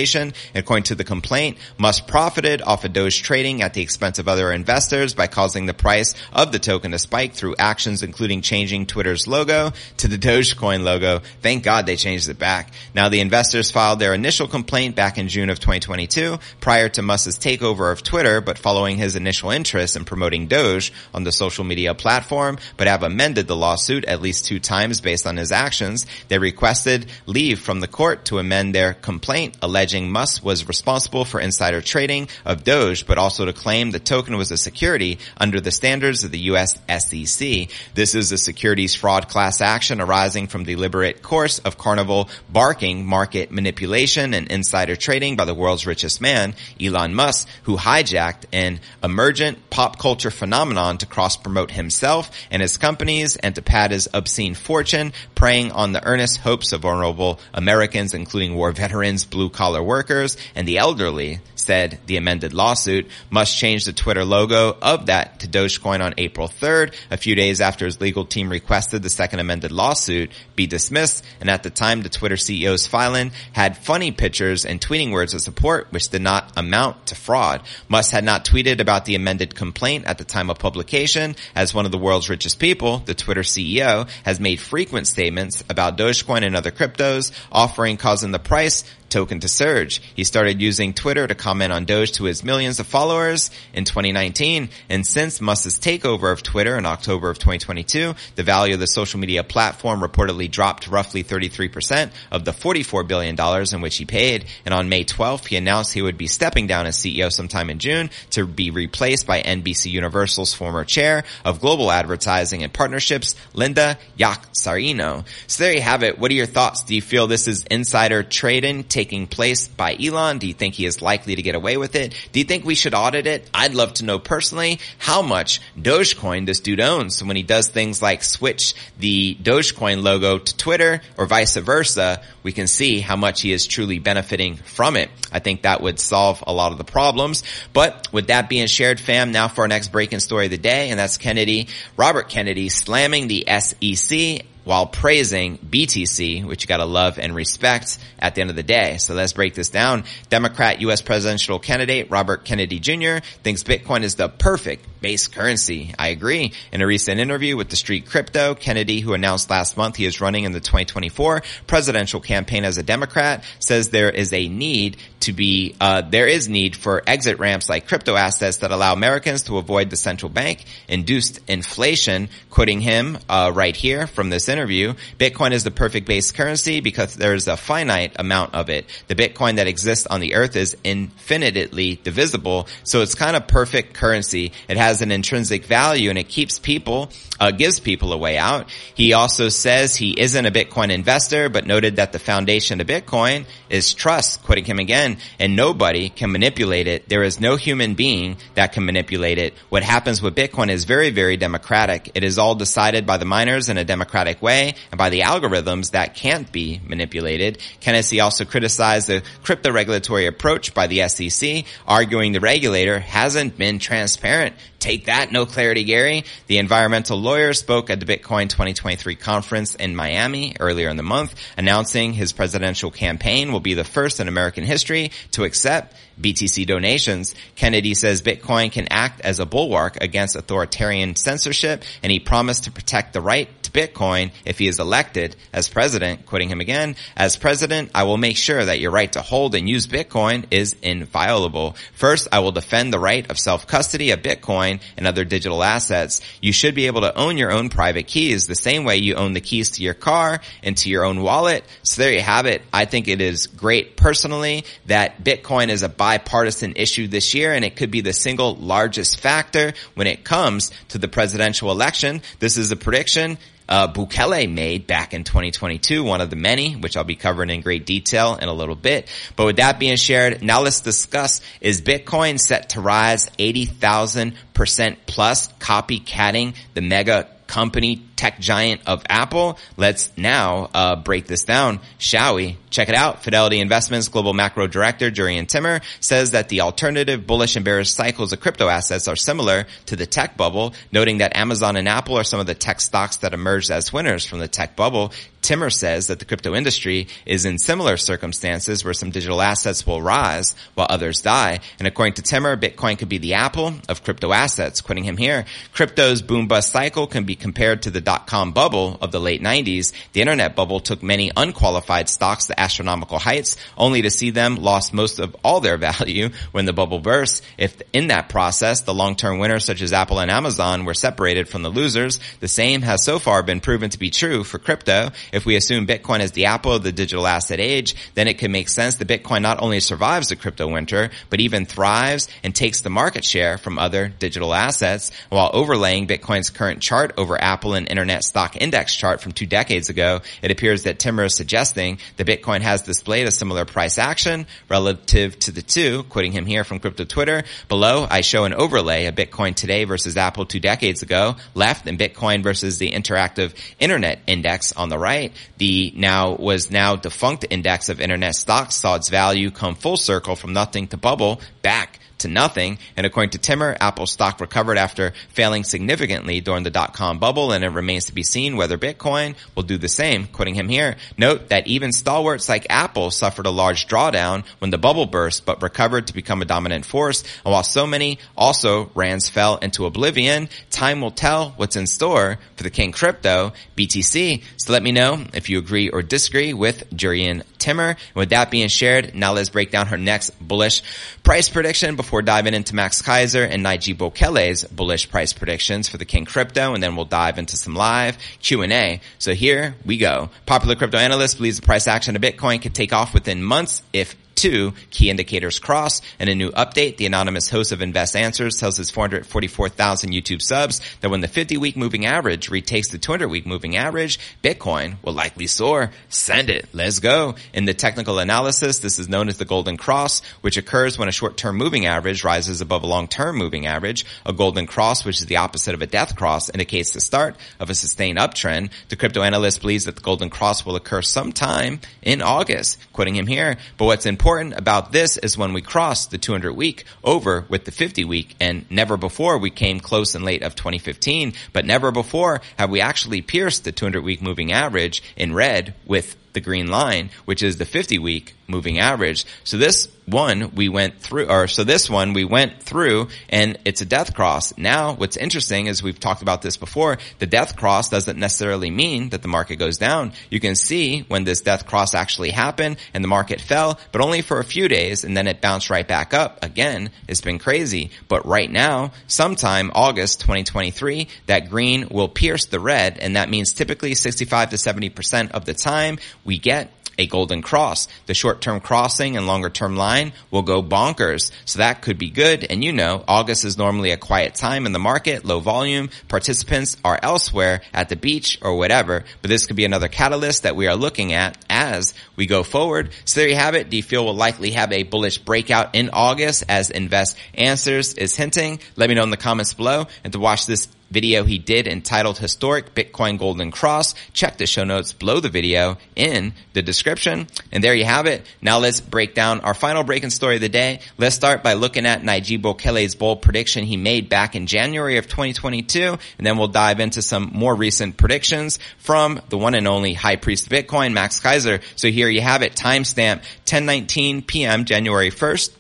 According 0.56 0.84
to 0.84 0.96
the 0.96 1.04
complaint, 1.04 1.58
Musk 1.78 2.08
profited 2.08 2.62
off 2.62 2.86
of 2.86 2.94
Doge 2.94 3.22
trading 3.22 3.62
at 3.62 3.74
the 3.74 3.82
expense 3.82 4.20
of 4.20 4.28
other 4.28 4.52
investors 4.52 5.14
by 5.14 5.28
causing 5.28 5.66
the 5.66 5.74
price 5.74 6.14
of 6.32 6.52
the 6.52 6.60
token 6.60 6.92
to 6.92 7.00
spike 7.00 7.34
through 7.34 7.56
actions 7.60 8.02
including 8.02 8.42
changing 8.42 8.86
Twitter's 8.86 9.28
logo 9.28 9.74
to 9.98 10.08
the 10.08 10.18
Dogecoin 10.18 10.84
logo. 10.84 11.22
Thank 11.42 11.64
God 11.64 11.86
they 11.86 11.96
changed 11.96 12.30
it 12.30 12.40
back. 12.40 12.72
Now 12.94 13.10
the 13.10 13.20
investors 13.20 13.72
filed 13.72 14.00
their 14.00 14.14
initial 14.14 14.48
complaint 14.48 14.96
back 14.96 15.18
in 15.18 15.28
June 15.28 15.50
of 15.50 15.60
2022 15.60 16.38
prior 16.62 16.88
to 16.90 17.02
Musk's 17.02 17.38
takeover 17.38 17.92
of 17.92 18.04
Twitter, 18.04 18.42
but 18.42 18.58
following 18.58 18.98
his 18.98 19.16
initial 19.16 19.50
interest 19.52 19.96
in 19.96 20.06
promoting 20.06 20.48
Doge 20.48 20.94
on 21.14 21.24
the 21.24 21.32
social 21.32 21.64
media 21.64 21.94
platform, 21.94 22.58
but 22.78 22.88
have 22.88 23.04
amended 23.04 23.48
the 23.48 23.56
lawsuit 23.56 24.06
at 24.06 24.22
least 24.22 24.46
two 24.46 24.60
times 24.60 25.02
based 25.02 25.28
on 25.28 25.38
his 25.38 25.52
actions. 25.52 26.06
They 26.28 26.40
requested 26.40 27.08
leave 27.26 27.60
from 27.60 27.80
the 27.80 27.88
court 27.88 28.26
to 28.26 28.40
amend 28.40 28.74
their 28.74 28.94
complaint 28.94 29.58
alleging 29.62 29.89
alleging 29.90 30.12
Musk 30.12 30.46
was 30.46 30.68
responsible 30.68 31.26
for 31.26 31.40
insider 31.40 31.82
trading 31.82 32.28
of 32.46 32.64
Doge, 32.64 33.08
but 33.08 33.18
also 33.18 33.46
to 33.46 33.54
claim 33.54 33.90
the 33.90 34.00
token 34.00 34.38
was 34.38 34.52
a 34.52 34.58
security 34.58 35.18
under 35.36 35.60
the 35.60 35.72
standards 35.72 36.24
of 36.24 36.30
the 36.30 36.52
U.S. 36.52 36.78
SEC. 36.88 37.70
This 37.96 38.14
is 38.14 38.32
a 38.32 38.38
securities 38.38 38.94
fraud 38.94 39.28
class 39.28 39.62
action 39.62 40.00
arising 40.00 40.46
from 40.46 40.64
deliberate 40.64 41.24
course 41.24 41.58
of 41.58 41.80
carnival 41.80 42.30
barking, 42.52 43.04
market 43.04 43.50
manipulation, 43.50 44.36
and 44.36 44.52
insider 44.52 44.96
trading 44.96 45.36
by 45.36 45.46
the 45.46 45.56
world's 45.56 45.88
richest 45.88 46.22
man, 46.22 46.54
Elon 46.80 47.16
Musk, 47.16 47.48
who 47.64 47.76
hijacked 47.76 48.46
an 48.54 48.82
emergent 49.04 49.72
pop 49.72 49.98
culture 49.98 50.30
phenomenon 50.30 51.00
to 51.00 51.08
cross 51.08 51.36
promote 51.36 51.72
himself 51.72 52.30
and 52.52 52.62
his 52.62 52.78
companies 52.78 53.38
and 53.38 53.56
to 53.56 53.64
pad 53.64 53.90
his 53.90 54.08
obscene 54.14 54.54
fortune, 54.54 55.14
preying 55.34 55.72
on 55.72 55.94
the 55.94 56.06
earnest 56.06 56.38
hopes 56.42 56.74
of 56.74 56.82
vulnerable 56.82 57.40
Americans, 57.56 58.14
including 58.14 58.54
war 58.54 58.72
veterans, 58.72 59.26
blue 59.26 59.50
collar 59.50 59.79
workers 59.84 60.38
and 60.56 60.68
the 60.68 60.78
elderly, 60.78 61.40
said 61.60 62.00
the 62.06 62.18
amended 62.18 62.54
lawsuit, 62.54 63.08
Musk 63.30 63.56
change 63.56 63.86
the 63.86 63.94
Twitter 63.94 64.26
logo 64.26 64.78
of 64.82 65.08
that 65.08 65.42
to 65.42 65.48
Dogecoin 65.48 66.02
on 66.02 66.14
April 66.18 66.48
3rd, 66.48 66.94
a 67.12 67.18
few 67.18 67.36
days 67.36 67.62
after 67.62 67.86
his 67.86 68.02
legal 68.02 68.26
team 68.26 68.50
requested 68.50 69.04
the 69.04 69.10
second 69.10 69.40
amended 69.40 69.72
lawsuit 69.72 70.32
be 70.56 70.68
dismissed. 70.68 71.24
And 71.40 71.50
at 71.50 71.64
the 71.64 71.70
time, 71.70 72.02
the 72.02 72.10
Twitter 72.10 72.36
CEO's 72.36 72.88
filing 72.88 73.32
had 73.54 73.78
funny 73.78 74.12
pictures 74.12 74.66
and 74.66 74.80
tweeting 74.80 75.12
words 75.12 75.34
of 75.34 75.42
support, 75.42 75.88
which 75.92 76.10
did 76.10 76.22
not 76.22 76.52
amount 76.58 77.08
to 77.08 77.16
fraud. 77.16 77.62
Musk 77.88 78.12
had 78.12 78.24
not 78.24 78.46
tweeted 78.46 78.80
about 78.80 79.06
the 79.06 79.16
amended 79.16 79.56
complaint 79.56 80.06
at 80.06 80.18
the 80.18 80.24
time 80.24 80.50
of 80.50 80.60
publication. 80.60 81.36
As 81.56 81.74
one 81.74 81.86
of 81.86 81.92
the 81.92 81.98
world's 81.98 82.30
richest 82.30 82.60
people, 82.60 83.00
the 83.00 83.14
Twitter 83.14 83.42
CEO 83.42 84.10
has 84.24 84.40
made 84.40 84.60
frequent 84.60 85.08
statements 85.08 85.64
about 85.70 85.98
Dogecoin 85.98 86.44
and 86.44 86.56
other 86.56 86.72
cryptos, 86.72 87.32
offering 87.52 87.98
causing 87.98 88.32
the 88.32 88.40
price 88.40 88.84
token 89.10 89.40
to 89.40 89.48
surge. 89.48 90.02
He 90.16 90.24
started 90.24 90.62
using 90.62 90.94
Twitter 90.94 91.28
to 91.28 91.36
comment 91.50 91.74
on 91.74 91.84
Doge 91.84 92.12
to 92.12 92.26
his 92.26 92.44
millions 92.44 92.80
of 92.80 92.86
followers 92.86 93.50
in 93.74 93.84
2019. 93.84 94.70
And 94.88 95.06
since 95.06 95.42
Musk's 95.42 95.80
takeover 95.80 96.32
of 96.32 96.44
Twitter 96.44 96.78
in 96.78 96.86
October 96.86 97.32
of 97.32 97.40
2022, 97.40 98.14
the 98.36 98.44
value 98.44 98.76
of 98.76 98.80
the 98.80 98.86
social 98.86 99.20
media 99.20 99.44
platform 99.44 100.00
reportedly 100.00 100.50
dropped 100.50 100.88
roughly 100.88 101.24
33% 101.24 102.12
of 102.32 102.46
the 102.46 102.52
$44 102.52 103.08
billion 103.08 103.36
in 103.74 103.82
which 103.82 103.98
he 103.98 104.06
paid. 104.06 104.46
And 104.64 104.76
on 104.76 104.90
May 104.90 105.04
12th, 105.06 105.48
he 105.48 105.56
announced 105.56 105.92
he 105.92 106.04
would 106.04 106.20
be 106.20 106.28
stepping 106.28 106.68
down 106.68 106.86
as 106.86 106.98
CEO 106.98 107.32
sometime 107.32 107.72
in 107.72 107.80
June 107.80 108.12
to 108.30 108.46
be 108.46 108.70
replaced 108.70 109.26
by 109.26 109.42
NBC 109.42 109.90
Universal's 109.90 110.54
former 110.54 110.86
chair 110.86 111.24
of 111.44 111.62
global 111.62 111.92
advertising 111.92 112.62
and 112.62 112.72
partnerships, 112.72 113.36
Linda 113.56 113.98
Yaccarino. 114.20 115.26
So 115.48 115.64
there 115.64 115.74
you 115.74 115.82
have 115.82 116.04
it. 116.04 116.20
What 116.20 116.30
are 116.30 116.36
your 116.36 116.46
thoughts? 116.46 116.84
Do 116.84 116.94
you 116.94 117.02
feel 117.02 117.26
this 117.26 117.48
is 117.48 117.64
insider 117.72 118.22
trading 118.22 118.84
taking 118.84 119.26
place 119.26 119.68
by 119.68 119.96
Elon? 120.00 120.38
Do 120.38 120.46
you 120.46 120.54
think 120.54 120.76
he 120.76 120.86
is 120.86 121.02
likely 121.02 121.36
to 121.36 121.39
get 121.42 121.56
away 121.56 121.78
with 121.78 121.96
it? 121.96 122.14
Do 122.32 122.40
you 122.40 122.46
think 122.46 122.66
we 122.66 122.76
should 122.76 122.94
audit 122.94 123.28
it? 123.28 123.50
I'd 123.54 123.74
love 123.74 123.94
to 123.96 124.06
know 124.06 124.20
personally 124.20 124.80
how 124.98 125.22
much 125.22 125.62
Dogecoin 125.78 126.46
this 126.46 126.60
dude 126.60 126.80
owns. 126.80 127.18
So 127.18 127.26
when 127.26 127.36
he 127.36 127.44
does 127.44 127.68
things 127.68 128.02
like 128.02 128.24
switch 128.24 128.76
the 129.00 129.36
Dogecoin 129.36 130.04
logo 130.04 130.38
to 130.38 130.58
Twitter 130.58 131.02
or 131.18 131.26
vice 131.26 131.56
versa, 131.56 132.22
we 132.44 132.52
can 132.52 132.68
see 132.68 133.00
how 133.00 133.16
much 133.16 133.42
he 133.42 133.52
is 133.52 133.68
truly 133.68 134.00
benefiting 134.00 134.56
from 134.56 134.96
it. 134.96 135.10
I 135.32 135.40
think 135.40 135.64
that 135.64 135.82
would 135.82 136.00
solve 136.00 136.44
a 136.46 136.54
lot 136.54 136.72
of 136.72 136.78
the 136.78 136.84
problems. 136.84 137.44
But 137.74 138.08
with 138.12 138.28
that 138.28 138.50
being 138.50 138.68
shared, 138.68 139.00
fam, 139.00 139.32
now 139.32 139.48
for 139.48 139.62
our 139.62 139.68
next 139.68 139.92
breaking 139.92 140.20
story 140.20 140.46
of 140.46 140.52
the 140.52 140.58
day, 140.58 140.90
and 140.90 141.00
that's 141.00 141.18
Kennedy, 141.18 141.68
Robert 141.98 142.30
Kennedy 142.30 142.70
slamming 142.70 143.28
the 143.28 143.46
SEC 143.60 144.46
while 144.70 144.86
praising 144.86 145.58
BTC, 145.58 146.46
which 146.46 146.62
you 146.64 146.68
gotta 146.68 146.86
love 146.86 147.18
and 147.18 147.34
respect 147.34 147.98
at 148.20 148.36
the 148.36 148.42
end 148.42 148.52
of 148.52 148.56
the 148.56 148.62
day. 148.62 148.98
So 148.98 149.16
let's 149.16 149.34
break 149.34 149.56
this 149.56 149.70
down. 149.70 150.04
Democrat 150.30 150.80
U.S. 150.82 151.02
presidential 151.02 151.58
candidate 151.58 152.12
Robert 152.12 152.46
Kennedy 152.46 152.80
Jr. 152.80 153.26
thinks 153.42 153.64
Bitcoin 153.64 154.04
is 154.04 154.14
the 154.14 154.30
perfect 154.30 154.99
base 155.02 155.28
currency. 155.28 155.94
I 155.98 156.10
agree. 156.10 156.54
In 156.72 156.82
a 156.82 156.88
recent 156.88 157.20
interview 157.20 157.58
with 157.58 157.70
the 157.70 157.76
Street 157.76 158.06
Crypto, 158.06 158.56
Kennedy, 158.56 159.00
who 159.00 159.14
announced 159.14 159.50
last 159.50 159.78
month 159.78 159.96
he 159.96 160.06
is 160.06 160.22
running 160.22 160.44
in 160.44 160.52
the 160.52 160.60
2024 160.60 161.44
presidential 161.68 162.20
campaign 162.20 162.66
as 162.66 162.78
a 162.78 162.84
Democrat, 162.84 163.44
says 163.60 163.90
there 163.90 164.10
is 164.10 164.34
a 164.34 164.48
need 164.48 164.98
to 165.22 165.34
be, 165.34 165.76
uh, 165.82 166.02
there 166.02 166.28
is 166.28 166.48
need 166.48 166.76
for 166.76 167.04
exit 167.06 167.40
ramps 167.40 167.70
like 167.70 167.88
crypto 167.88 168.16
assets 168.16 168.58
that 168.58 168.72
allow 168.72 168.94
Americans 168.94 169.44
to 169.44 169.58
avoid 169.58 169.90
the 169.90 169.98
central 169.98 170.30
bank 170.30 170.66
induced 170.88 171.40
inflation. 171.48 172.30
Quoting 172.50 172.82
him, 172.82 173.18
uh, 173.28 173.52
right 173.54 173.76
here 173.76 174.08
from 174.08 174.30
this 174.30 174.50
interview, 174.50 174.94
Bitcoin 175.18 175.52
is 175.52 175.64
the 175.64 175.72
perfect 175.72 176.08
base 176.08 176.32
currency 176.32 176.80
because 176.80 177.16
there's 177.16 177.48
a 177.48 177.58
finite 177.58 178.16
amount 178.18 178.54
of 178.56 178.70
it. 178.70 178.86
The 179.08 179.16
Bitcoin 179.16 179.58
that 179.58 179.68
exists 179.68 180.08
on 180.08 180.20
the 180.20 180.36
earth 180.36 180.56
is 180.56 180.78
infinitely 180.84 182.00
divisible. 182.04 182.68
So 182.84 183.02
it's 183.02 183.16
kind 183.16 183.36
of 183.36 183.48
perfect 183.48 183.94
currency. 183.94 184.54
It 184.68 184.78
has 184.90 185.02
an 185.04 185.12
intrinsic 185.12 185.66
value 185.66 186.10
and 186.10 186.18
it 186.18 186.28
keeps 186.28 186.58
people, 186.58 187.12
uh, 187.40 187.52
gives 187.52 187.80
people 187.80 188.12
a 188.12 188.18
way 188.18 188.38
out. 188.38 188.68
He 188.96 189.14
also 189.14 189.50
says 189.50 189.96
he 189.96 190.20
isn't 190.20 190.46
a 190.46 190.52
Bitcoin 190.52 190.92
investor, 190.92 191.48
but 191.48 191.68
noted 191.68 191.98
that 191.98 192.12
the 192.12 192.20
foundation 192.20 192.82
of 192.82 192.88
Bitcoin 192.88 193.46
is 193.70 193.94
trust. 193.94 194.44
Quoting 194.44 194.66
him 194.66 194.80
again, 194.80 195.18
and 195.38 195.56
nobody 195.56 196.10
can 196.10 196.32
manipulate 196.32 196.88
it. 196.88 197.08
There 197.08 197.24
is 197.24 197.40
no 197.40 197.56
human 197.56 197.94
being 197.94 198.38
that 198.56 198.74
can 198.74 198.84
manipulate 198.86 199.38
it. 199.38 199.54
What 199.70 199.84
happens 199.84 200.22
with 200.22 200.36
Bitcoin 200.36 200.70
is 200.70 200.86
very, 200.86 201.12
very 201.12 201.38
democratic. 201.38 202.12
It 202.16 202.24
is 202.24 202.40
all 202.40 202.56
decided 202.56 203.06
by 203.06 203.18
the 203.18 203.26
miners 203.26 203.70
in 203.70 203.78
a 203.78 203.86
democratic 203.86 204.42
way 204.42 204.74
and 204.92 204.98
by 204.98 205.10
the 205.10 205.22
algorithms 205.22 205.92
that 205.92 206.16
can't 206.16 206.52
be 206.52 206.82
manipulated. 206.84 207.60
Kennedy 207.80 208.20
also 208.22 208.44
criticized 208.44 209.08
the 209.08 209.22
crypto 209.44 209.72
regulatory 209.72 210.26
approach 210.26 210.74
by 210.74 210.88
the 210.88 211.08
SEC, 211.08 211.66
arguing 211.88 212.32
the 212.32 212.40
regulator 212.40 213.00
hasn't 213.00 213.56
been 213.56 213.78
transparent. 213.78 214.56
Take 214.80 215.06
that, 215.06 215.32
no 215.32 215.46
clarity, 215.46 215.84
Gary. 215.84 216.24
The 216.48 216.58
environmental 216.58 217.18
lawyer 217.20 217.54
spoke 217.54 217.90
at 217.90 218.00
the 218.00 218.06
Bitcoin 218.06 218.50
2023 218.50 219.16
conference 219.16 219.76
in 219.76 219.94
Miami 219.94 220.56
earlier 220.60 220.90
in 220.90 220.96
the 220.96 221.04
month, 221.04 221.36
announcing 221.58 222.14
his 222.14 222.32
presidential 222.32 222.90
campaign 222.90 223.52
will 223.52 223.60
be 223.60 223.74
the 223.74 223.84
first 223.84 224.22
in 224.22 224.30
American 224.30 224.64
history 224.64 225.12
to 225.32 225.44
accept 225.44 225.96
BTC 226.20 226.66
donations. 226.66 227.36
Kennedy 227.56 227.94
says 227.94 228.22
Bitcoin 228.22 228.72
can 228.72 228.88
act 228.90 229.22
as 229.22 229.40
a 229.40 229.46
bulwark 229.46 230.02
against 230.02 230.36
authoritarian 230.36 231.16
censorship, 231.16 231.84
and 232.02 232.12
he 232.12 232.20
promised 232.20 232.64
to 232.64 232.72
protect 232.72 233.14
the 233.14 233.22
right 233.22 233.50
Bitcoin 233.70 234.32
if 234.46 234.60
he 234.60 234.68
is 234.68 234.80
elected 234.80 235.36
as 235.54 235.68
president. 235.68 236.26
Quoting 236.26 236.50
him 236.50 236.62
again, 236.62 236.96
as 237.16 237.38
president, 237.38 237.92
I 237.94 238.04
will 238.04 238.18
make 238.18 238.38
sure 238.38 238.64
that 238.64 238.80
your 238.80 238.92
right 238.92 239.12
to 239.14 239.22
hold 239.22 239.56
and 239.56 239.70
use 239.70 239.88
Bitcoin 239.88 240.46
is 240.52 240.76
inviolable. 240.82 241.76
First, 241.94 242.28
I 242.32 242.40
will 242.40 242.52
defend 242.52 242.94
the 242.94 243.00
right 243.00 243.30
of 243.30 243.40
self-custody 243.40 244.12
of 244.12 244.22
Bitcoin 244.22 244.82
and 244.98 245.08
other 245.08 245.26
digital 245.26 245.64
assets. 245.64 246.22
You 246.42 246.52
should 246.52 246.76
be 246.76 246.88
able 246.88 247.02
to 247.02 247.16
own 247.18 247.38
your 247.38 247.52
own 247.52 247.70
private 247.70 248.08
keys 248.08 248.48
the 248.48 248.56
same 248.56 248.84
way 248.84 248.98
you 248.98 249.16
own 249.16 249.34
the 249.34 249.42
keys 249.42 249.72
to 249.72 249.84
your 249.84 249.94
car 249.94 250.42
and 250.64 250.76
to 250.78 250.90
your 250.90 251.06
own 251.06 251.22
wallet. 251.22 251.64
So 251.84 252.02
there 252.02 252.12
you 252.12 252.22
have 252.22 252.46
it. 252.46 252.62
I 252.74 252.86
think 252.86 253.08
it 253.08 253.22
is 253.22 253.48
great 253.48 253.98
personally 253.98 254.66
that 254.88 255.24
Bitcoin 255.24 255.70
is 255.70 255.84
a 255.84 255.90
bipartisan 255.90 256.74
issue 256.76 257.08
this 257.08 257.34
year 257.34 257.54
and 257.54 257.66
it 257.66 257.76
could 257.76 257.92
be 257.92 258.02
the 258.02 258.14
single 258.14 258.56
largest 258.56 259.20
factor 259.20 259.74
when 259.96 260.08
it 260.08 260.24
comes 260.24 260.72
to 260.90 260.98
the 260.98 261.08
presidential 261.08 261.72
election. 261.72 262.22
This 262.40 262.58
is 262.58 262.72
a 262.72 262.76
prediction 262.76 263.38
uh, 263.70 263.88
Bukele 263.94 264.52
made 264.52 264.88
back 264.88 265.14
in 265.14 265.24
2022, 265.24 266.04
one 266.04 266.22
of 266.22 266.32
the 266.32 266.36
many, 266.36 266.74
which 266.74 266.98
I'll 266.98 267.04
be 267.04 267.16
covering 267.16 267.52
in 267.52 267.62
great 267.62 267.86
detail 267.86 268.36
in 268.36 268.50
a 268.50 268.54
little 268.54 268.76
bit. 268.76 269.08
But 269.36 269.46
with 269.46 269.56
that 269.58 269.80
being 269.80 269.96
shared, 269.96 270.44
now 270.44 270.62
let's 270.62 270.82
discuss, 270.82 271.42
is 271.62 271.82
Bitcoin 271.82 272.40
set 272.40 272.70
to 272.70 272.82
rise 272.82 273.30
80,000% 273.38 274.98
plus 275.06 275.48
copycatting 275.60 276.56
the 276.74 276.82
mega 276.82 277.30
company 277.50 278.02
tech 278.16 278.40
giant 278.40 278.82
of 278.86 279.04
Apple. 279.10 279.58
Let's 279.76 280.12
now 280.16 280.70
uh, 280.74 280.96
break 280.98 281.26
this 281.26 281.44
down, 281.44 281.80
shall 281.98 282.36
we? 282.36 282.58
Check 282.70 282.88
it 282.88 282.96
out. 282.96 283.24
Fidelity 283.24 283.60
Investments 283.60 284.08
Global 284.08 284.34
Macro 284.34 284.68
Director 284.68 285.10
Jurrien 285.10 285.48
Timmer 285.48 285.82
says 286.00 286.32
that 286.32 286.50
the 286.50 286.62
alternative 286.62 287.26
bullish 287.26 287.56
and 287.56 287.66
bearish 287.66 287.92
cycles 287.92 288.32
of 288.32 288.40
crypto 288.40 288.68
assets 288.68 289.08
are 289.08 289.16
similar 289.16 289.66
to 289.88 289.96
the 289.96 290.06
tech 290.06 290.38
bubble, 290.38 290.74
noting 290.92 291.18
that 291.18 291.36
Amazon 291.36 291.76
and 291.76 291.90
Apple 291.90 292.18
are 292.18 292.24
some 292.24 292.40
of 292.40 292.46
the 292.46 292.54
tech 292.54 292.80
stocks 292.80 293.18
that 293.18 293.34
emerged 293.34 293.72
as 293.72 293.92
winners 293.92 294.26
from 294.26 294.40
the 294.40 294.48
tech 294.48 294.76
bubble. 294.76 295.12
Timmer 295.50 295.72
says 295.72 296.06
that 296.08 296.20
the 296.20 296.26
crypto 296.26 296.54
industry 296.54 297.08
is 297.26 297.44
in 297.44 297.58
similar 297.58 297.98
circumstances 297.98 298.86
where 298.86 298.94
some 298.94 299.10
digital 299.10 299.42
assets 299.42 299.88
will 299.88 300.00
rise 300.00 300.56
while 300.76 300.86
others 300.88 301.24
die. 301.24 301.62
And 301.80 301.88
according 301.88 302.14
to 302.14 302.22
Timmer, 302.22 302.56
Bitcoin 302.56 303.00
could 303.00 303.10
be 303.10 303.18
the 303.18 303.34
Apple 303.34 303.74
of 303.90 304.04
crypto 304.04 304.32
assets. 304.32 304.82
Quoting 304.82 305.06
him 305.06 305.18
here, 305.18 305.46
crypto's 305.74 306.22
boom 306.22 306.48
bust 306.48 306.72
cycle 306.72 307.08
can 307.08 307.24
be 307.24 307.36
compared 307.36 307.82
to 307.82 307.90
the 307.90 308.00
dot-com 308.00 308.52
bubble 308.52 309.00
of 309.02 309.12
the 309.12 309.20
late 309.20 309.42
90s. 309.42 309.92
The 310.14 310.22
internet 310.22 310.56
bubble 310.56 310.82
took 310.82 311.02
many 311.02 311.32
unqualified 311.36 312.10
stocks 312.10 312.46
to 312.46 312.60
astronomical 312.60 313.18
heights, 313.18 313.58
only 313.76 314.04
to 314.04 314.12
see 314.12 314.30
them 314.30 314.58
lost 314.58 314.94
most 314.94 315.18
of 315.18 315.36
all 315.44 315.62
their 315.62 315.78
value 315.90 316.30
when 316.52 316.66
the 316.66 316.74
bubble 316.74 317.00
burst. 317.00 317.44
If 317.58 317.82
in 317.92 318.10
that 318.10 318.30
process, 318.30 318.82
the 318.82 318.94
long-term 318.94 319.40
winners 319.40 319.66
such 319.66 319.82
as 319.82 319.94
Apple 319.94 320.20
and 320.20 320.30
Amazon 320.30 320.86
were 320.86 320.94
separated 320.94 321.50
from 321.50 321.64
the 321.64 321.70
losers, 321.70 322.20
the 322.40 322.48
same 322.48 322.84
has 322.84 323.04
so 323.04 323.18
far 323.18 323.42
been 323.42 323.62
proven 323.62 323.90
to 323.90 323.98
be 323.98 324.12
true 324.12 324.44
for 324.44 324.60
crypto. 324.60 325.10
If 325.39 325.39
we 325.46 325.56
assume 325.56 325.88
Bitcoin 325.88 326.20
is 326.20 326.32
the 326.34 326.46
Apple 326.46 326.74
of 326.74 326.84
the 326.84 326.92
digital 326.92 327.26
asset 327.26 327.60
age, 327.60 327.96
then 328.16 328.28
it 328.28 328.38
can 328.38 328.52
make 328.52 328.70
sense 328.70 328.96
that 328.96 329.08
Bitcoin 329.08 329.42
not 329.42 329.62
only 329.62 329.80
survives 329.80 330.30
the 330.30 330.36
crypto 330.36 330.68
winter, 330.68 331.10
but 331.30 331.40
even 331.40 331.66
thrives 331.66 332.28
and 332.44 332.54
takes 332.54 332.82
the 332.82 332.90
market 332.90 333.24
share 333.24 333.58
from 333.58 333.80
other 333.80 334.08
digital 334.08 334.54
assets 334.54 335.12
while 335.30 335.50
overlaying 335.54 336.08
Bitcoin's 336.08 336.50
current 336.50 336.82
chart 336.82 337.14
over 337.18 337.42
Apple 337.42 337.74
and 337.74 337.90
internet 337.90 338.24
stock 338.24 338.56
index 338.56 338.96
chart 338.96 339.22
from 339.22 339.32
two 339.32 339.46
decades 339.46 339.90
ago. 339.90 340.22
It 340.42 340.52
appears 340.52 340.84
that 340.84 341.00
Timmer 341.00 341.24
is 341.24 341.36
suggesting 341.36 342.00
that 342.18 342.28
Bitcoin 342.28 342.40
Bitcoin 342.50 342.62
has 342.62 342.82
displayed 342.82 343.28
a 343.28 343.32
similar 343.32 343.66
price 343.66 343.98
action 343.98 344.46
relative 344.70 345.38
to 345.40 345.52
the 345.52 345.62
two, 345.62 346.04
quoting 346.04 346.32
him 346.32 346.46
here 346.46 346.64
from 346.64 346.80
Crypto 346.80 347.06
Twitter. 347.06 347.44
Below, 347.68 348.08
I 348.10 348.22
show 348.22 348.46
an 348.46 348.54
overlay 348.54 349.06
of 349.06 349.16
Bitcoin 349.16 349.56
today 349.56 349.84
versus 349.84 350.18
Apple 350.18 350.46
two 350.46 350.60
decades 350.60 351.02
ago, 351.02 351.36
left, 351.54 351.88
and 351.88 352.00
Bitcoin 352.00 352.44
versus 352.44 352.78
the 352.78 352.92
interactive 352.92 353.54
internet 353.80 354.22
index 354.28 354.74
on 354.74 354.90
the 354.90 354.98
right. 354.98 355.29
The 355.58 355.94
now 355.96 356.34
was 356.34 356.72
now 356.72 356.96
defunct 356.96 357.46
index 357.50 357.90
of 357.90 358.02
internet 358.02 358.36
stocks 358.36 358.76
saw 358.76 358.96
its 358.96 359.10
value 359.10 359.52
come 359.52 359.76
full 359.76 359.98
circle 359.98 360.36
from 360.36 360.54
nothing 360.54 360.88
to 360.88 360.98
bubble 360.98 361.42
back 361.62 362.00
to 362.20 362.28
nothing. 362.28 362.78
And 362.96 363.06
according 363.06 363.32
to 363.32 363.38
Timmer, 363.38 363.76
Apple 363.80 364.08
stock 364.08 364.40
recovered 364.40 364.78
after 364.78 365.14
failing 365.30 365.64
significantly 365.64 366.42
during 366.42 366.64
the 366.64 366.70
dot-com 366.70 367.20
bubble 367.20 367.52
and 367.52 367.64
it 367.64 367.70
remains 367.70 368.06
to 368.06 368.14
be 368.14 368.24
seen 368.24 368.58
whether 368.58 368.78
Bitcoin 368.78 369.36
will 369.56 369.64
do 369.64 369.78
the 369.78 369.90
same. 369.90 370.28
Quoting 370.28 370.56
him 370.56 370.70
here, 370.70 370.96
note 371.18 371.50
that 371.50 371.68
even 371.68 371.92
stalwarts 371.92 372.50
like 372.50 372.68
Apple 372.70 373.12
suffered 373.12 373.46
a 373.46 373.52
large 373.52 373.88
drawdown 373.88 374.46
when 374.60 374.72
the 374.72 374.78
bubble 374.78 375.06
burst 375.06 375.46
but 375.46 375.62
recovered 375.62 376.08
to 376.08 376.14
become 376.14 376.42
a 376.42 376.46
dominant 376.46 376.86
force. 376.86 377.24
And 377.46 377.52
while 377.52 377.64
so 377.64 377.86
many 377.86 378.20
also 378.38 378.92
rands 378.96 379.30
fell 379.30 379.58
into 379.58 379.86
oblivion, 379.86 380.50
time 380.70 381.02
will 381.02 381.12
tell 381.12 381.52
what's 381.52 381.76
in 381.76 381.88
store 381.88 382.40
for 382.56 382.64
the 382.64 382.70
King 382.70 382.92
Crypto, 382.92 383.54
BTC. 383.78 384.44
So 384.58 384.74
let 384.74 384.84
me 384.84 384.92
know 384.92 385.24
if 385.34 385.50
you 385.50 385.60
agree 385.60 385.90
or 385.90 386.02
disagree 386.02 386.54
with 386.54 386.90
Jurrien 386.92 387.44
Timmer. 387.58 387.90
And 387.90 388.16
with 388.16 388.30
that 388.30 388.52
being 388.52 388.68
shared, 388.70 389.16
now 389.16 389.34
let's 389.34 389.50
break 389.50 389.72
down 389.72 389.88
her 389.88 389.98
next 389.98 390.32
bullish 390.40 390.82
price 391.24 391.50
prediction 391.50 391.96
before 391.96 392.09
diving 392.22 392.54
into 392.54 392.76
Max 392.76 393.02
Keiser 393.02 393.48
and 393.50 393.64
Nayib 393.64 393.98
Bukele's 393.98 394.64
bullish 394.66 395.10
price 395.10 395.34
predictions 395.34 395.88
for 395.88 395.98
the 395.98 396.06
King 396.06 396.26
Crypto. 396.26 396.74
And 396.74 396.82
then 396.82 396.96
we'll 396.96 397.06
dive 397.06 397.38
into 397.38 397.56
some 397.56 397.76
live 397.76 398.18
Q&A. 398.42 399.02
So 399.20 399.34
here 399.34 399.76
we 399.86 399.98
go. 399.98 400.30
Popular 400.46 400.76
crypto 400.76 400.98
analyst 400.98 401.38
believes 401.38 401.60
the 401.60 401.66
price 401.66 401.88
action 401.88 402.16
of 402.16 402.22
Bitcoin 402.22 402.62
could 402.62 402.74
take 402.74 402.94
off 402.94 403.14
within 403.14 403.44
months 403.44 403.84
if 403.94 404.16
two 404.40 404.74
key 404.90 405.10
indicators 405.10 405.60
cross. 405.60 406.02
And 406.18 406.30
a 406.30 406.36
new 406.36 406.52
update, 406.52 406.98
the 406.98 407.06
anonymous 407.06 407.50
host 407.50 407.72
of 407.72 407.82
Invest 407.82 408.16
Answers 408.16 408.58
tells 408.58 408.78
his 408.78 408.90
444,000 408.90 410.12
YouTube 410.12 410.42
subs 410.42 410.80
that 411.02 411.10
when 411.10 411.20
the 411.20 411.28
50 411.28 411.58
week 411.58 411.76
moving 411.76 412.06
average 412.06 412.50
retakes 412.50 412.88
the 412.88 412.98
200 412.98 413.28
week 413.28 413.46
moving 413.46 413.76
average, 413.76 414.18
Bitcoin 414.42 414.96
will 415.04 415.14
likely 415.14 415.46
soar. 415.46 415.92
Send 416.08 416.50
it. 416.50 416.70
Let's 416.74 417.00
go. 417.00 417.36
In 417.54 417.66
the 417.66 417.74
technical 417.74 418.20
analysis, 418.20 418.80
this 418.80 418.98
is 418.98 419.10
known 419.10 419.28
as 419.28 419.38
the 419.38 419.46
golden 419.46 419.76
cross, 419.76 420.22
which 420.40 420.56
occurs 420.56 420.98
when 420.98 421.10
a 421.10 421.12
short-term 421.12 421.58
moving 421.58 421.86
average 421.86 422.24
rises 422.24 422.62
above 422.62 422.84
a 422.84 422.88
long-term 422.88 423.36
moving 423.36 423.66
average. 423.66 424.06
A 424.26 424.32
golden 424.32 424.68
cross, 424.68 425.04
which 425.04 425.20
is 425.20 425.26
the 425.26 425.38
opposite 425.38 425.74
of 425.74 425.82
a 425.82 425.88
death 425.88 426.16
cross, 426.16 426.50
indicates 426.50 426.94
the 426.94 427.02
start 427.02 427.36
of 427.60 427.70
a 427.70 427.76
sustained 427.76 428.18
uptrend. 428.18 428.72
The 428.88 428.96
crypto 428.96 429.22
analyst 429.22 429.60
believes 429.60 429.86
that 429.86 429.98
the 429.98 430.02
golden 430.02 430.30
cross 430.30 430.66
will 430.66 430.78
occur 430.78 431.02
sometime 431.02 431.82
in 432.02 432.22
August, 432.22 432.80
quoting 432.94 433.16
him 433.16 433.28
here. 433.28 433.58
But 433.78 433.86
what's 433.86 434.06
important 434.06 434.29
important 434.30 434.60
about 434.60 434.92
this 434.92 435.18
is 435.18 435.40
when 435.40 435.54
we 435.54 435.62
crossed 435.62 436.12
the 436.12 436.18
200 436.20 436.54
week 436.54 436.86
over 437.04 437.46
with 437.50 437.66
the 437.66 437.72
50 437.72 438.06
week 438.06 438.36
and 438.40 438.64
never 438.70 438.96
before 438.96 439.40
we 439.40 439.50
came 439.50 439.80
close 439.80 440.14
in 440.14 440.22
late 440.22 440.44
of 440.44 440.54
2015, 440.54 441.34
but 441.52 441.66
never 441.66 441.92
before 441.92 442.40
have 442.56 442.70
we 442.70 442.80
actually 442.80 443.24
pierced 443.24 443.64
the 443.64 443.72
200 443.72 444.04
week 444.04 444.22
moving 444.22 444.52
average 444.52 445.02
in 445.18 445.34
red 445.34 445.74
with 445.88 446.16
the 446.34 446.42
green 446.42 446.68
line, 446.68 447.10
which 447.26 447.42
is 447.42 447.58
the 447.58 447.66
50 447.66 447.98
week 447.98 448.36
moving 448.50 448.80
average. 448.80 449.26
So 449.44 449.58
this 449.58 449.88
one 450.10 450.56
we 450.56 450.70
went 450.70 451.00
through, 451.00 451.30
or 451.30 451.48
so 451.48 451.64
this 451.64 451.90
one 451.90 452.14
we 452.14 452.26
went 452.26 452.62
through 452.64 453.10
and 453.30 453.58
it's 453.66 453.82
a 453.82 453.86
death 453.86 454.14
cross. 454.14 454.58
Now 454.58 454.94
what's 454.94 455.18
interesting 455.18 455.68
is 455.68 455.84
we've 455.84 456.00
talked 456.00 456.22
about 456.22 456.42
this 456.42 456.58
before, 456.58 456.98
the 457.20 457.28
death 457.28 457.56
cross 457.56 457.90
doesn't 457.90 458.18
necessarily 458.18 458.72
mean 458.72 459.10
that 459.10 459.22
the 459.22 459.28
market 459.28 459.58
goes 459.58 459.78
down. 459.78 460.14
You 460.30 460.40
can 460.40 460.56
see 460.56 461.02
when 461.02 461.24
this 461.24 461.42
death 461.42 461.66
cross 461.66 461.94
actually 461.94 462.32
happened 462.32 462.78
and 462.94 463.04
the 463.04 463.08
market 463.08 463.42
fell, 463.42 463.80
but 463.92 464.02
only 464.02 464.22
for 464.22 464.40
a 464.40 464.44
few 464.44 464.68
days 464.68 465.04
and 465.04 465.16
then 465.16 465.28
it 465.28 465.42
bounced 465.42 465.70
right 465.70 465.88
back 465.88 466.14
up. 466.14 466.44
Again, 466.44 466.90
it's 467.08 467.22
been 467.22 467.40
crazy. 467.40 467.92
But 468.08 468.26
right 468.26 468.50
now, 468.50 468.92
sometime 469.08 469.72
August 469.74 470.22
2023, 470.22 471.08
that 471.28 471.50
green 471.50 471.88
will 471.90 472.10
pierce 472.10 472.46
the 472.46 472.60
red 472.60 472.98
and 472.98 473.16
that 473.16 473.30
means 473.30 473.54
typically 473.54 473.96
65 473.96 474.52
to 474.52 474.56
70% 474.56 475.32
of 475.32 475.46
the 475.46 475.54
time 475.54 476.00
we 476.26 476.40
get 476.40 476.72
a 477.00 477.08
golden 477.08 477.42
cross. 477.42 477.88
The 478.06 478.14
short-term 478.14 478.60
crossing 478.60 479.18
and 479.18 479.26
longer-term 479.26 479.76
line 479.76 480.14
will 480.30 480.44
go 480.44 480.62
bonkers. 480.62 481.32
So 481.46 481.60
that 481.60 481.82
could 481.82 481.98
be 481.98 482.12
good. 482.12 482.44
And 482.44 482.64
you 482.64 482.74
know, 482.74 483.04
August 483.08 483.46
is 483.46 483.58
normally 483.58 483.92
a 483.92 483.98
quiet 483.98 484.36
time 484.36 484.68
in 484.68 484.74
the 484.74 484.80
market, 484.80 485.26
low 485.26 485.40
volume. 485.40 485.90
Participants 486.08 486.78
are 486.84 487.00
elsewhere 487.02 487.62
at 487.74 487.90
the 487.90 487.96
beach 487.96 488.38
or 488.42 488.58
whatever. 488.58 489.06
But 489.22 489.30
this 489.30 489.48
could 489.48 489.56
be 489.56 489.66
another 489.66 489.88
catalyst 489.88 490.44
that 490.44 490.56
we 490.56 490.68
are 490.68 490.76
looking 490.76 491.14
at 491.14 491.38
as 491.50 491.94
we 492.16 492.28
go 492.28 492.44
forward. 492.44 492.92
So 493.06 493.22
there 493.22 493.30
you 493.30 493.36
have 493.36 493.56
it. 493.56 493.70
Do 493.70 493.78
you 493.78 493.84
feel 493.84 494.04
we'll 494.06 494.14
likely 494.14 494.52
have 494.52 494.72
a 494.72 494.84
bullish 494.84 495.18
breakout 495.18 495.74
in 495.74 495.90
August 495.94 496.44
as 496.50 496.70
Invest 496.70 497.18
Answers 497.34 497.94
is 497.94 498.16
hinting? 498.16 498.60
Let 498.76 498.90
me 498.90 498.96
know 498.96 499.04
in 499.04 499.10
the 499.10 499.18
comments 499.18 499.54
below. 499.54 499.88
And 500.04 500.12
to 500.14 500.20
watch 500.20 500.46
this 500.46 500.68
video 500.90 501.24
he 501.24 501.38
did 501.38 501.68
entitled 501.68 502.18
Historic 502.18 502.74
Bitcoin 502.74 503.18
Golden 503.18 503.52
Cross. 503.52 503.96
Check 504.14 504.38
the 504.38 504.48
show 504.48 504.64
notes 504.64 504.94
below 504.94 505.20
the 505.20 505.30
video 505.30 505.78
in 505.96 506.34
the 506.54 506.62
description. 506.62 507.28
And 507.52 507.64
there 507.64 507.76
you 507.76 507.86
have 507.86 508.06
it. 508.06 508.26
Now 508.42 508.60
let's 508.60 508.82
break 508.82 509.16
down 509.16 509.42
our 509.42 509.54
final 509.54 509.84
breaking 509.84 510.10
story 510.10 510.36
of 510.36 510.42
the 510.42 510.50
day. 510.50 510.82
Let's 510.98 511.16
start 511.16 511.44
by 511.44 511.54
looking 511.54 511.86
at 511.86 512.02
Nayib 512.02 512.42
Bukele's 512.42 512.96
bold 512.96 513.22
prediction 513.22 513.64
he 513.64 513.78
made 513.78 514.10
back 514.10 514.36
in 514.36 514.48
January 514.48 514.98
of 514.98 515.08
2022. 515.08 515.98
And 516.18 516.28
then 516.28 516.38
we'll 516.38 516.48
dive 516.48 516.80
into 516.80 517.02
some 517.02 517.32
more 517.34 517.56
recent 517.56 517.98
predictions 517.98 518.60
from 518.78 519.22
the 519.30 519.38
one 519.38 519.56
and 519.56 519.68
only 519.68 519.94
high 519.94 520.16
priest 520.16 520.48
of 520.48 520.52
Bitcoin, 520.52 520.94
Max 520.94 521.20
Keiser. 521.20 521.62
So 521.76 521.90
here 521.90 522.10
you 522.10 522.22
have 522.22 522.42
it. 522.42 522.56
Timestamp 522.56 523.18
1019 523.50 524.24
p.m. 524.24 524.66
January 524.66 525.12
1st. 525.12 525.59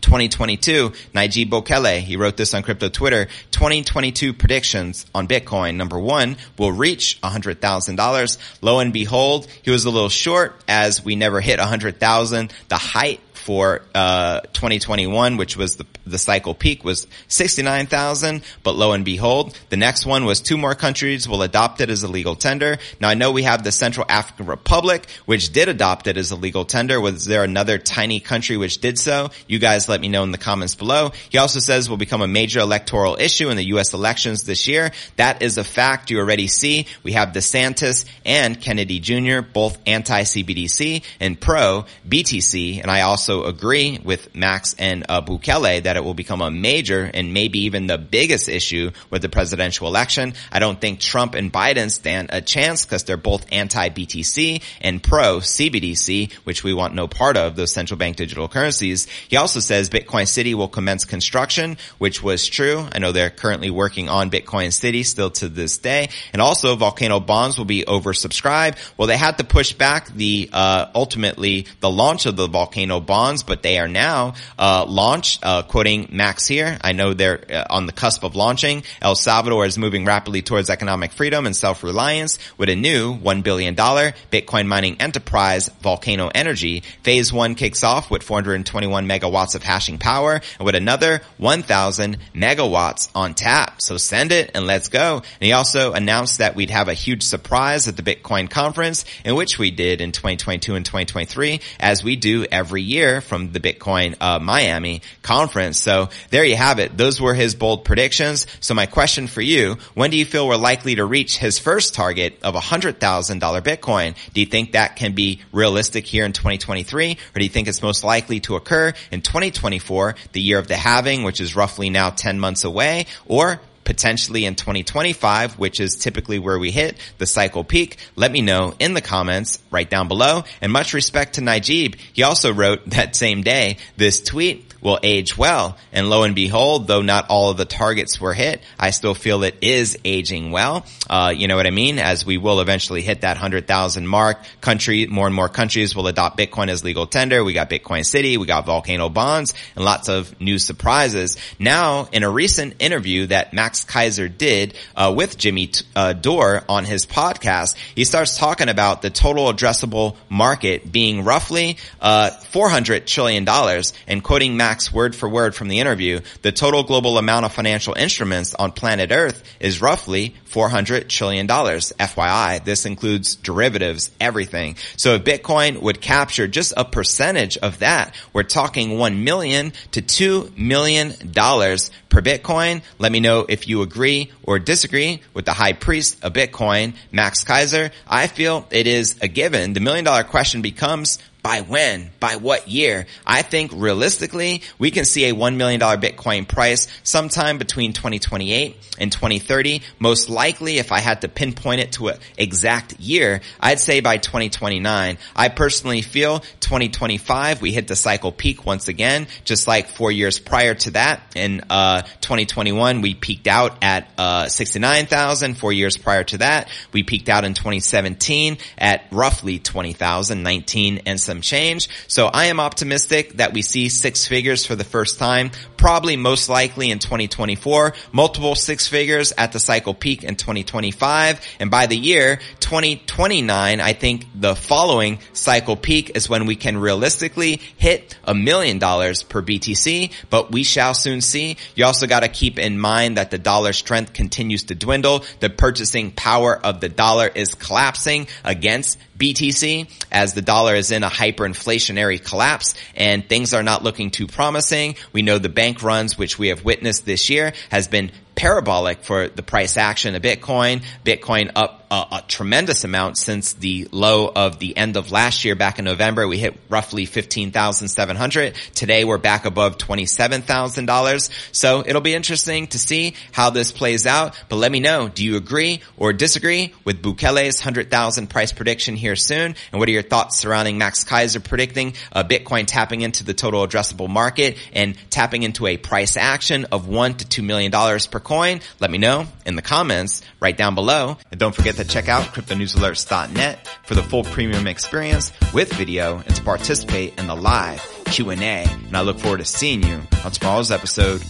2022, 0.00 0.90
Nayib 1.14 1.50
Bukele, 1.50 2.00
he 2.00 2.16
wrote 2.16 2.36
this 2.36 2.54
on 2.54 2.62
crypto 2.62 2.88
Twitter, 2.88 3.26
2022 3.50 4.32
predictions 4.32 5.06
on 5.14 5.28
Bitcoin. 5.28 5.76
Number 5.76 5.98
one, 5.98 6.36
will 6.58 6.72
reach 6.72 7.20
$100,000. 7.22 8.38
Lo 8.60 8.78
and 8.80 8.92
behold, 8.92 9.46
he 9.62 9.70
was 9.70 9.84
a 9.84 9.90
little 9.90 10.08
short 10.08 10.60
as 10.68 11.04
we 11.04 11.16
never 11.16 11.40
hit 11.40 11.58
100,000. 11.58 12.52
The 12.68 12.76
height 12.76 13.20
for 13.40 13.82
uh, 13.94 14.40
2021, 14.52 15.36
which 15.36 15.56
was 15.56 15.76
the, 15.76 15.86
the 16.06 16.18
cycle 16.18 16.54
peak, 16.54 16.84
was 16.84 17.06
69,000. 17.28 18.42
But 18.62 18.76
lo 18.76 18.92
and 18.92 19.04
behold, 19.04 19.58
the 19.70 19.76
next 19.76 20.06
one 20.06 20.24
was 20.24 20.40
two 20.40 20.56
more 20.56 20.74
countries 20.74 21.28
will 21.28 21.42
adopt 21.42 21.80
it 21.80 21.90
as 21.90 22.02
a 22.02 22.08
legal 22.08 22.36
tender. 22.36 22.78
Now 23.00 23.08
I 23.08 23.14
know 23.14 23.32
we 23.32 23.44
have 23.44 23.64
the 23.64 23.72
Central 23.72 24.06
African 24.08 24.46
Republic, 24.46 25.06
which 25.26 25.52
did 25.52 25.68
adopt 25.68 26.06
it 26.06 26.16
as 26.16 26.30
a 26.30 26.36
legal 26.36 26.64
tender. 26.64 27.00
Was 27.00 27.24
there 27.24 27.44
another 27.44 27.78
tiny 27.78 28.20
country 28.20 28.56
which 28.56 28.78
did 28.78 28.98
so? 28.98 29.30
You 29.46 29.58
guys 29.58 29.88
let 29.88 30.00
me 30.00 30.08
know 30.08 30.22
in 30.22 30.32
the 30.32 30.38
comments 30.38 30.74
below. 30.74 31.12
He 31.30 31.38
also 31.38 31.60
says 31.60 31.88
will 31.88 31.96
become 31.96 32.22
a 32.22 32.28
major 32.28 32.60
electoral 32.60 33.16
issue 33.16 33.48
in 33.48 33.56
the 33.56 33.66
U.S. 33.74 33.94
elections 33.94 34.44
this 34.44 34.68
year. 34.68 34.92
That 35.16 35.42
is 35.42 35.58
a 35.58 35.64
fact 35.64 36.10
you 36.10 36.18
already 36.18 36.48
see. 36.48 36.86
We 37.02 37.12
have 37.12 37.30
DeSantis 37.30 38.04
and 38.24 38.60
Kennedy 38.60 39.00
Jr., 39.00 39.40
both 39.40 39.78
anti-CBDC 39.86 41.04
and 41.20 41.40
pro-BTC. 41.40 42.80
And 42.82 42.90
I 42.90 43.02
also 43.02 43.29
also 43.30 43.48
agree 43.48 44.00
with 44.02 44.34
Max 44.34 44.74
and 44.78 45.04
uh, 45.08 45.22
Bukele 45.22 45.82
that 45.84 45.96
it 45.96 46.02
will 46.02 46.14
become 46.14 46.42
a 46.42 46.50
major 46.50 47.08
and 47.12 47.32
maybe 47.32 47.60
even 47.60 47.86
the 47.86 47.98
biggest 47.98 48.48
issue 48.48 48.90
with 49.08 49.22
the 49.22 49.28
presidential 49.28 49.86
election. 49.86 50.34
I 50.50 50.58
don't 50.58 50.80
think 50.80 50.98
Trump 51.00 51.34
and 51.34 51.52
Biden 51.52 51.90
stand 51.90 52.30
a 52.32 52.40
chance 52.40 52.84
because 52.84 53.04
they're 53.04 53.16
both 53.16 53.46
anti-BTC 53.52 54.62
and 54.80 55.02
pro-CBDC, 55.02 56.32
which 56.44 56.64
we 56.64 56.74
want 56.74 56.94
no 56.94 57.06
part 57.06 57.36
of, 57.36 57.54
those 57.54 57.72
central 57.72 57.98
bank 57.98 58.16
digital 58.16 58.48
currencies. 58.48 59.06
He 59.28 59.36
also 59.36 59.60
says 59.60 59.88
Bitcoin 59.88 60.26
City 60.26 60.54
will 60.54 60.68
commence 60.68 61.04
construction, 61.04 61.76
which 61.98 62.22
was 62.22 62.46
true. 62.48 62.84
I 62.90 62.98
know 62.98 63.12
they're 63.12 63.30
currently 63.30 63.70
working 63.70 64.08
on 64.08 64.30
Bitcoin 64.30 64.72
City 64.72 65.04
still 65.04 65.30
to 65.30 65.48
this 65.48 65.78
day. 65.78 66.08
And 66.32 66.42
also 66.42 66.74
Volcano 66.74 67.20
Bonds 67.20 67.58
will 67.58 67.64
be 67.64 67.84
oversubscribed. 67.84 68.76
Well, 68.96 69.06
they 69.06 69.16
had 69.16 69.38
to 69.38 69.44
push 69.44 69.72
back 69.72 70.08
the, 70.08 70.50
uh, 70.52 70.86
ultimately 70.94 71.66
the 71.78 71.90
launch 71.90 72.26
of 72.26 72.36
the 72.36 72.48
Volcano 72.48 72.98
Bonds 73.00 73.19
bonds, 73.20 73.42
but 73.42 73.62
they 73.62 73.78
are 73.78 73.88
now 73.88 74.32
uh, 74.58 74.86
launched. 74.88 75.40
Uh, 75.42 75.62
quoting 75.62 76.08
Max 76.10 76.46
here, 76.46 76.78
I 76.80 76.92
know 76.92 77.12
they're 77.12 77.44
uh, 77.52 77.64
on 77.68 77.84
the 77.84 77.92
cusp 77.92 78.24
of 78.24 78.34
launching. 78.34 78.82
El 79.02 79.14
Salvador 79.14 79.66
is 79.66 79.76
moving 79.76 80.06
rapidly 80.06 80.40
towards 80.40 80.70
economic 80.70 81.12
freedom 81.12 81.44
and 81.44 81.54
self-reliance 81.54 82.38
with 82.56 82.70
a 82.70 82.76
new 82.76 83.14
$1 83.18 83.42
billion 83.42 83.76
Bitcoin 83.76 84.66
mining 84.68 84.96
enterprise, 85.00 85.68
Volcano 85.82 86.30
Energy. 86.34 86.80
Phase 87.02 87.30
one 87.30 87.54
kicks 87.56 87.84
off 87.84 88.10
with 88.10 88.22
421 88.22 89.06
megawatts 89.06 89.54
of 89.54 89.62
hashing 89.62 89.98
power 89.98 90.40
and 90.58 90.64
with 90.64 90.74
another 90.74 91.20
1,000 91.36 92.16
megawatts 92.34 93.10
on 93.14 93.34
tap. 93.34 93.82
So 93.82 93.98
send 93.98 94.32
it 94.32 94.52
and 94.54 94.66
let's 94.66 94.88
go. 94.88 95.16
And 95.16 95.46
he 95.46 95.52
also 95.52 95.92
announced 95.92 96.38
that 96.38 96.54
we'd 96.56 96.70
have 96.70 96.88
a 96.88 96.94
huge 96.94 97.22
surprise 97.22 97.86
at 97.86 97.98
the 97.98 98.02
Bitcoin 98.02 98.48
conference 98.48 99.04
in 99.26 99.34
which 99.34 99.58
we 99.58 99.70
did 99.70 100.00
in 100.00 100.12
2022 100.12 100.74
and 100.74 100.86
2023 100.86 101.60
as 101.78 102.02
we 102.02 102.16
do 102.16 102.46
every 102.50 102.82
year 102.82 103.09
from 103.20 103.50
the 103.50 103.58
Bitcoin 103.58 104.14
uh, 104.20 104.38
Miami 104.38 105.02
conference. 105.22 105.80
So 105.80 106.10
there 106.30 106.44
you 106.44 106.54
have 106.54 106.78
it. 106.78 106.96
Those 106.96 107.20
were 107.20 107.34
his 107.34 107.56
bold 107.56 107.84
predictions. 107.84 108.46
So 108.60 108.74
my 108.74 108.86
question 108.86 109.26
for 109.26 109.40
you, 109.40 109.78
when 109.94 110.10
do 110.10 110.16
you 110.16 110.24
feel 110.24 110.46
we're 110.46 110.56
likely 110.56 110.94
to 110.94 111.04
reach 111.04 111.38
his 111.38 111.58
first 111.58 111.94
target 111.94 112.38
of 112.42 112.54
$100,000 112.54 112.98
Bitcoin? 113.00 114.14
Do 114.32 114.40
you 114.40 114.46
think 114.46 114.72
that 114.72 114.94
can 114.94 115.14
be 115.14 115.40
realistic 115.50 116.06
here 116.06 116.24
in 116.24 116.32
2023 116.32 117.12
or 117.34 117.38
do 117.38 117.42
you 117.44 117.50
think 117.50 117.66
it's 117.66 117.82
most 117.82 118.04
likely 118.04 118.40
to 118.40 118.56
occur 118.56 118.92
in 119.10 119.22
2024, 119.22 120.14
the 120.32 120.40
year 120.40 120.58
of 120.58 120.68
the 120.68 120.76
halving, 120.76 121.24
which 121.24 121.40
is 121.40 121.56
roughly 121.56 121.90
now 121.90 122.10
10 122.10 122.38
months 122.38 122.64
away 122.64 123.06
or 123.26 123.60
potentially 123.90 124.44
in 124.44 124.54
2025, 124.54 125.58
which 125.58 125.80
is 125.80 125.96
typically 125.96 126.38
where 126.38 126.60
we 126.60 126.70
hit 126.70 126.96
the 127.18 127.26
cycle 127.26 127.64
peak? 127.64 127.96
Let 128.14 128.30
me 128.30 128.40
know 128.40 128.72
in 128.78 128.94
the 128.94 129.00
comments 129.00 129.58
right 129.68 129.90
down 129.90 130.06
below. 130.06 130.44
And 130.60 130.70
much 130.70 130.94
respect 130.94 131.34
to 131.34 131.40
Najib. 131.40 131.96
He 132.12 132.22
also 132.22 132.52
wrote 132.52 132.88
that 132.90 133.16
same 133.16 133.42
day 133.42 133.78
this 133.96 134.22
tweet 134.22 134.69
will 134.80 134.98
age 135.02 135.36
well. 135.36 135.76
And 135.92 136.08
lo 136.08 136.22
and 136.22 136.34
behold, 136.34 136.86
though 136.86 137.02
not 137.02 137.28
all 137.28 137.50
of 137.50 137.56
the 137.56 137.64
targets 137.64 138.20
were 138.20 138.34
hit, 138.34 138.62
I 138.78 138.90
still 138.90 139.14
feel 139.14 139.42
it 139.42 139.56
is 139.60 139.98
aging 140.04 140.50
well. 140.50 140.84
Uh, 141.08 141.32
you 141.34 141.48
know 141.48 141.56
what 141.56 141.66
I 141.66 141.70
mean? 141.70 141.98
As 141.98 142.24
we 142.24 142.38
will 142.38 142.60
eventually 142.60 143.02
hit 143.02 143.22
that 143.22 143.36
100,000 143.36 144.06
mark, 144.06 144.38
country, 144.60 145.06
more 145.06 145.26
and 145.26 145.34
more 145.34 145.48
countries 145.48 145.94
will 145.94 146.06
adopt 146.06 146.38
Bitcoin 146.38 146.68
as 146.68 146.84
legal 146.84 147.06
tender. 147.06 147.44
We 147.44 147.52
got 147.52 147.68
Bitcoin 147.70 148.04
City, 148.04 148.36
we 148.36 148.46
got 148.46 148.66
Volcano 148.66 149.08
Bonds, 149.08 149.54
and 149.76 149.84
lots 149.84 150.08
of 150.08 150.40
new 150.40 150.58
surprises. 150.58 151.36
Now, 151.58 152.08
in 152.12 152.22
a 152.22 152.30
recent 152.30 152.76
interview 152.78 153.26
that 153.26 153.52
Max 153.52 153.84
Keiser 153.84 154.34
did 154.34 154.74
uh, 154.96 155.12
with 155.14 155.36
Jimmy 155.36 155.70
uh, 155.94 156.12
Dore 156.14 156.64
on 156.68 156.84
his 156.84 157.06
podcast, 157.06 157.76
he 157.94 158.04
starts 158.04 158.38
talking 158.38 158.68
about 158.68 159.02
the 159.02 159.10
total 159.10 159.52
addressable 159.52 160.16
market 160.28 160.90
being 160.90 161.24
roughly 161.24 161.76
uh, 162.00 162.30
400 162.30 163.06
trillion 163.06 163.44
dollars. 163.44 163.92
And 164.06 164.22
quoting 164.22 164.56
Max 164.56 164.69
word 164.92 165.14
for 165.16 165.28
word 165.28 165.54
from 165.54 165.68
the 165.68 165.80
interview, 165.80 166.20
the 166.42 166.52
total 166.52 166.82
global 166.82 167.18
amount 167.18 167.44
of 167.44 167.52
financial 167.52 167.94
instruments 167.94 168.54
on 168.54 168.72
planet 168.72 169.10
Earth 169.10 169.42
is 169.58 169.82
roughly 169.82 170.34
400 170.44 171.08
trillion 171.08 171.46
dollars. 171.46 171.92
FYI, 171.98 172.64
this 172.64 172.86
includes 172.86 173.34
derivatives, 173.34 174.10
everything. 174.20 174.76
So 174.96 175.14
if 175.14 175.24
Bitcoin 175.24 175.80
would 175.82 176.00
capture 176.00 176.46
just 176.46 176.72
a 176.76 176.84
percentage 176.84 177.56
of 177.58 177.80
that, 177.80 178.14
we're 178.32 178.42
talking 178.42 178.98
1 178.98 179.24
million 179.24 179.72
to 179.92 180.02
2 180.02 180.52
million 180.56 181.14
dollars 181.32 181.90
per 182.10 182.20
Bitcoin. 182.20 182.82
Let 182.98 183.12
me 183.12 183.20
know 183.20 183.46
if 183.48 183.68
you 183.68 183.82
agree 183.82 184.30
or 184.42 184.58
disagree 184.58 185.22
with 185.32 185.44
the 185.44 185.52
high 185.52 185.72
priest 185.72 186.22
of 186.22 186.32
Bitcoin, 186.32 186.94
Max 187.12 187.44
Keiser. 187.44 187.92
I 188.06 188.26
feel 188.26 188.66
it 188.70 188.86
is 188.86 189.16
a 189.22 189.28
given. 189.28 189.72
The 189.72 189.80
million 189.80 190.04
dollar 190.04 190.24
question 190.24 190.62
becomes, 190.62 191.18
by 191.42 191.62
when? 191.62 192.10
By 192.20 192.36
what 192.36 192.68
year? 192.68 193.06
I 193.26 193.42
think 193.42 193.72
realistically, 193.74 194.62
we 194.78 194.90
can 194.90 195.04
see 195.04 195.28
a 195.28 195.34
$1 195.34 195.56
million 195.56 195.80
Bitcoin 195.80 196.46
price 196.46 196.86
sometime 197.02 197.58
between 197.58 197.92
2028 197.92 198.76
and 198.98 199.10
2030. 199.10 199.82
Most 199.98 200.28
likely, 200.28 200.78
if 200.78 200.92
I 200.92 201.00
had 201.00 201.22
to 201.22 201.28
pinpoint 201.28 201.80
it 201.80 201.92
to 201.92 202.08
an 202.08 202.18
exact 202.36 203.00
year, 203.00 203.40
I'd 203.58 203.80
say 203.80 204.00
by 204.00 204.18
2029. 204.18 205.18
I 205.34 205.48
personally 205.48 206.02
feel 206.02 206.40
2025, 206.60 207.62
we 207.62 207.72
hit 207.72 207.88
the 207.88 207.96
cycle 207.96 208.32
peak 208.32 208.66
once 208.66 208.88
again, 208.88 209.26
just 209.44 209.66
like 209.66 209.88
four 209.88 210.12
years 210.12 210.38
prior 210.38 210.74
to 210.74 210.90
that. 210.92 211.22
In, 211.34 211.62
uh, 211.70 212.02
2021, 212.20 213.00
we 213.00 213.14
peaked 213.14 213.46
out 213.46 213.78
at, 213.82 214.08
uh, 214.18 214.48
69,000. 214.48 215.54
Four 215.54 215.72
years 215.72 215.96
prior 215.96 216.24
to 216.24 216.38
that, 216.38 216.68
we 216.92 217.02
peaked 217.02 217.28
out 217.28 217.44
in 217.44 217.54
2017 217.54 218.58
at 218.78 219.04
roughly 219.10 219.58
20,000, 219.58 220.42
19 220.42 221.00
and 221.06 221.20
some 221.20 221.39
change. 221.40 221.88
So 222.08 222.26
I 222.26 222.46
am 222.46 222.60
optimistic 222.60 223.34
that 223.34 223.52
we 223.52 223.62
see 223.62 223.88
six 223.88 224.26
figures 224.26 224.64
for 224.64 224.76
the 224.76 224.84
first 224.84 225.18
time, 225.18 225.50
probably 225.76 226.16
most 226.16 226.48
likely 226.48 226.90
in 226.90 226.98
2024, 226.98 227.94
multiple 228.12 228.54
six 228.54 228.86
figures 228.86 229.32
at 229.36 229.52
the 229.52 229.60
cycle 229.60 229.94
peak 229.94 230.24
in 230.24 230.36
2025. 230.36 231.40
And 231.58 231.70
by 231.70 231.86
the 231.86 231.96
year 231.96 232.40
2029, 232.60 233.80
I 233.80 233.92
think 233.92 234.26
the 234.34 234.54
following 234.54 235.18
cycle 235.32 235.76
peak 235.76 236.12
is 236.14 236.28
when 236.28 236.46
we 236.46 236.56
can 236.56 236.78
realistically 236.78 237.60
hit 237.76 238.16
a 238.24 238.34
million 238.34 238.78
dollars 238.78 239.22
per 239.22 239.42
BTC, 239.42 240.12
but 240.28 240.52
we 240.52 240.62
shall 240.62 240.94
soon 240.94 241.20
see. 241.20 241.56
You 241.74 241.84
also 241.84 242.06
got 242.06 242.20
to 242.20 242.28
keep 242.28 242.58
in 242.58 242.78
mind 242.78 243.16
that 243.16 243.30
the 243.30 243.38
dollar 243.38 243.72
strength 243.72 244.12
continues 244.12 244.64
to 244.64 244.74
dwindle. 244.74 245.24
The 245.40 245.50
purchasing 245.50 246.10
power 246.10 246.56
of 246.56 246.80
the 246.80 246.88
dollar 246.88 247.28
is 247.28 247.54
collapsing 247.54 248.28
against 248.44 248.98
BTC 249.20 249.88
as 250.10 250.34
the 250.34 250.42
dollar 250.42 250.74
is 250.74 250.90
in 250.90 251.04
a 251.04 251.10
hyperinflationary 251.10 252.24
collapse 252.24 252.74
and 252.96 253.28
things 253.28 253.54
are 253.54 253.62
not 253.62 253.84
looking 253.84 254.10
too 254.10 254.26
promising. 254.26 254.96
We 255.12 255.22
know 255.22 255.38
the 255.38 255.48
bank 255.48 255.82
runs, 255.82 256.18
which 256.18 256.38
we 256.38 256.48
have 256.48 256.64
witnessed 256.64 257.04
this 257.04 257.30
year, 257.30 257.52
has 257.70 257.86
been 257.86 258.10
parabolic 258.40 259.04
for 259.04 259.28
the 259.28 259.42
price 259.42 259.76
action 259.76 260.14
of 260.14 260.22
Bitcoin. 260.22 260.82
Bitcoin 261.04 261.52
up 261.54 261.80
a, 261.90 261.94
a, 261.94 262.24
tremendous 262.28 262.84
amount 262.84 263.18
since 263.18 263.54
the 263.54 263.88
low 263.90 264.28
of 264.28 264.58
the 264.60 264.76
end 264.76 264.96
of 264.96 265.10
last 265.10 265.44
year 265.44 265.56
back 265.56 265.78
in 265.78 265.84
November. 265.84 266.26
We 266.28 266.38
hit 266.38 266.56
roughly 266.68 267.04
15,700. 267.04 268.54
Today 268.74 269.04
we're 269.04 269.18
back 269.18 269.44
above 269.44 269.76
$27,000. 269.76 271.30
So 271.52 271.82
it'll 271.84 272.00
be 272.00 272.14
interesting 272.14 272.68
to 272.68 272.78
see 272.78 273.14
how 273.32 273.50
this 273.50 273.72
plays 273.72 274.06
out. 274.06 274.40
But 274.48 274.56
let 274.56 274.70
me 274.70 274.78
know, 274.78 275.08
do 275.08 275.24
you 275.24 275.36
agree 275.36 275.82
or 275.96 276.12
disagree 276.12 276.72
with 276.84 277.02
Bukele's 277.02 277.60
100,000 277.60 278.28
price 278.28 278.52
prediction 278.52 278.94
here 278.94 279.16
soon? 279.16 279.56
And 279.72 279.80
what 279.80 279.88
are 279.88 279.92
your 279.92 280.02
thoughts 280.02 280.38
surrounding 280.38 280.78
Max 280.78 281.04
Keiser 281.04 281.42
predicting 281.42 281.94
uh, 282.12 282.22
Bitcoin 282.22 282.66
tapping 282.66 283.00
into 283.00 283.24
the 283.24 283.34
total 283.34 283.66
addressable 283.66 284.08
market 284.08 284.56
and 284.72 284.96
tapping 285.10 285.42
into 285.42 285.66
a 285.66 285.76
price 285.76 286.16
action 286.16 286.66
of 286.66 286.86
one 286.86 287.14
to 287.14 287.28
two 287.28 287.42
million 287.42 287.72
dollars 287.72 288.06
per 288.06 288.20
coin? 288.30 288.60
Let 288.78 288.92
me 288.92 288.98
know 288.98 289.26
in 289.44 289.56
the 289.56 289.62
comments 289.62 290.22
right 290.38 290.56
down 290.56 290.76
below. 290.76 291.18
And 291.32 291.40
don't 291.40 291.54
forget 291.54 291.74
to 291.76 291.84
check 291.84 292.08
out 292.08 292.26
cryptonewsalerts.net 292.26 293.66
for 293.84 293.96
the 293.96 294.04
full 294.04 294.22
premium 294.22 294.68
experience 294.68 295.32
with 295.52 295.72
video 295.72 296.18
and 296.18 296.36
to 296.36 296.42
participate 296.42 297.18
in 297.18 297.26
the 297.26 297.34
live 297.34 297.84
Q&A. 298.06 298.36
And 298.36 298.96
I 298.96 299.00
look 299.00 299.18
forward 299.18 299.38
to 299.38 299.44
seeing 299.44 299.82
you 299.82 300.02
on 300.24 300.30
tomorrow's 300.30 300.70
episode. 300.70 301.22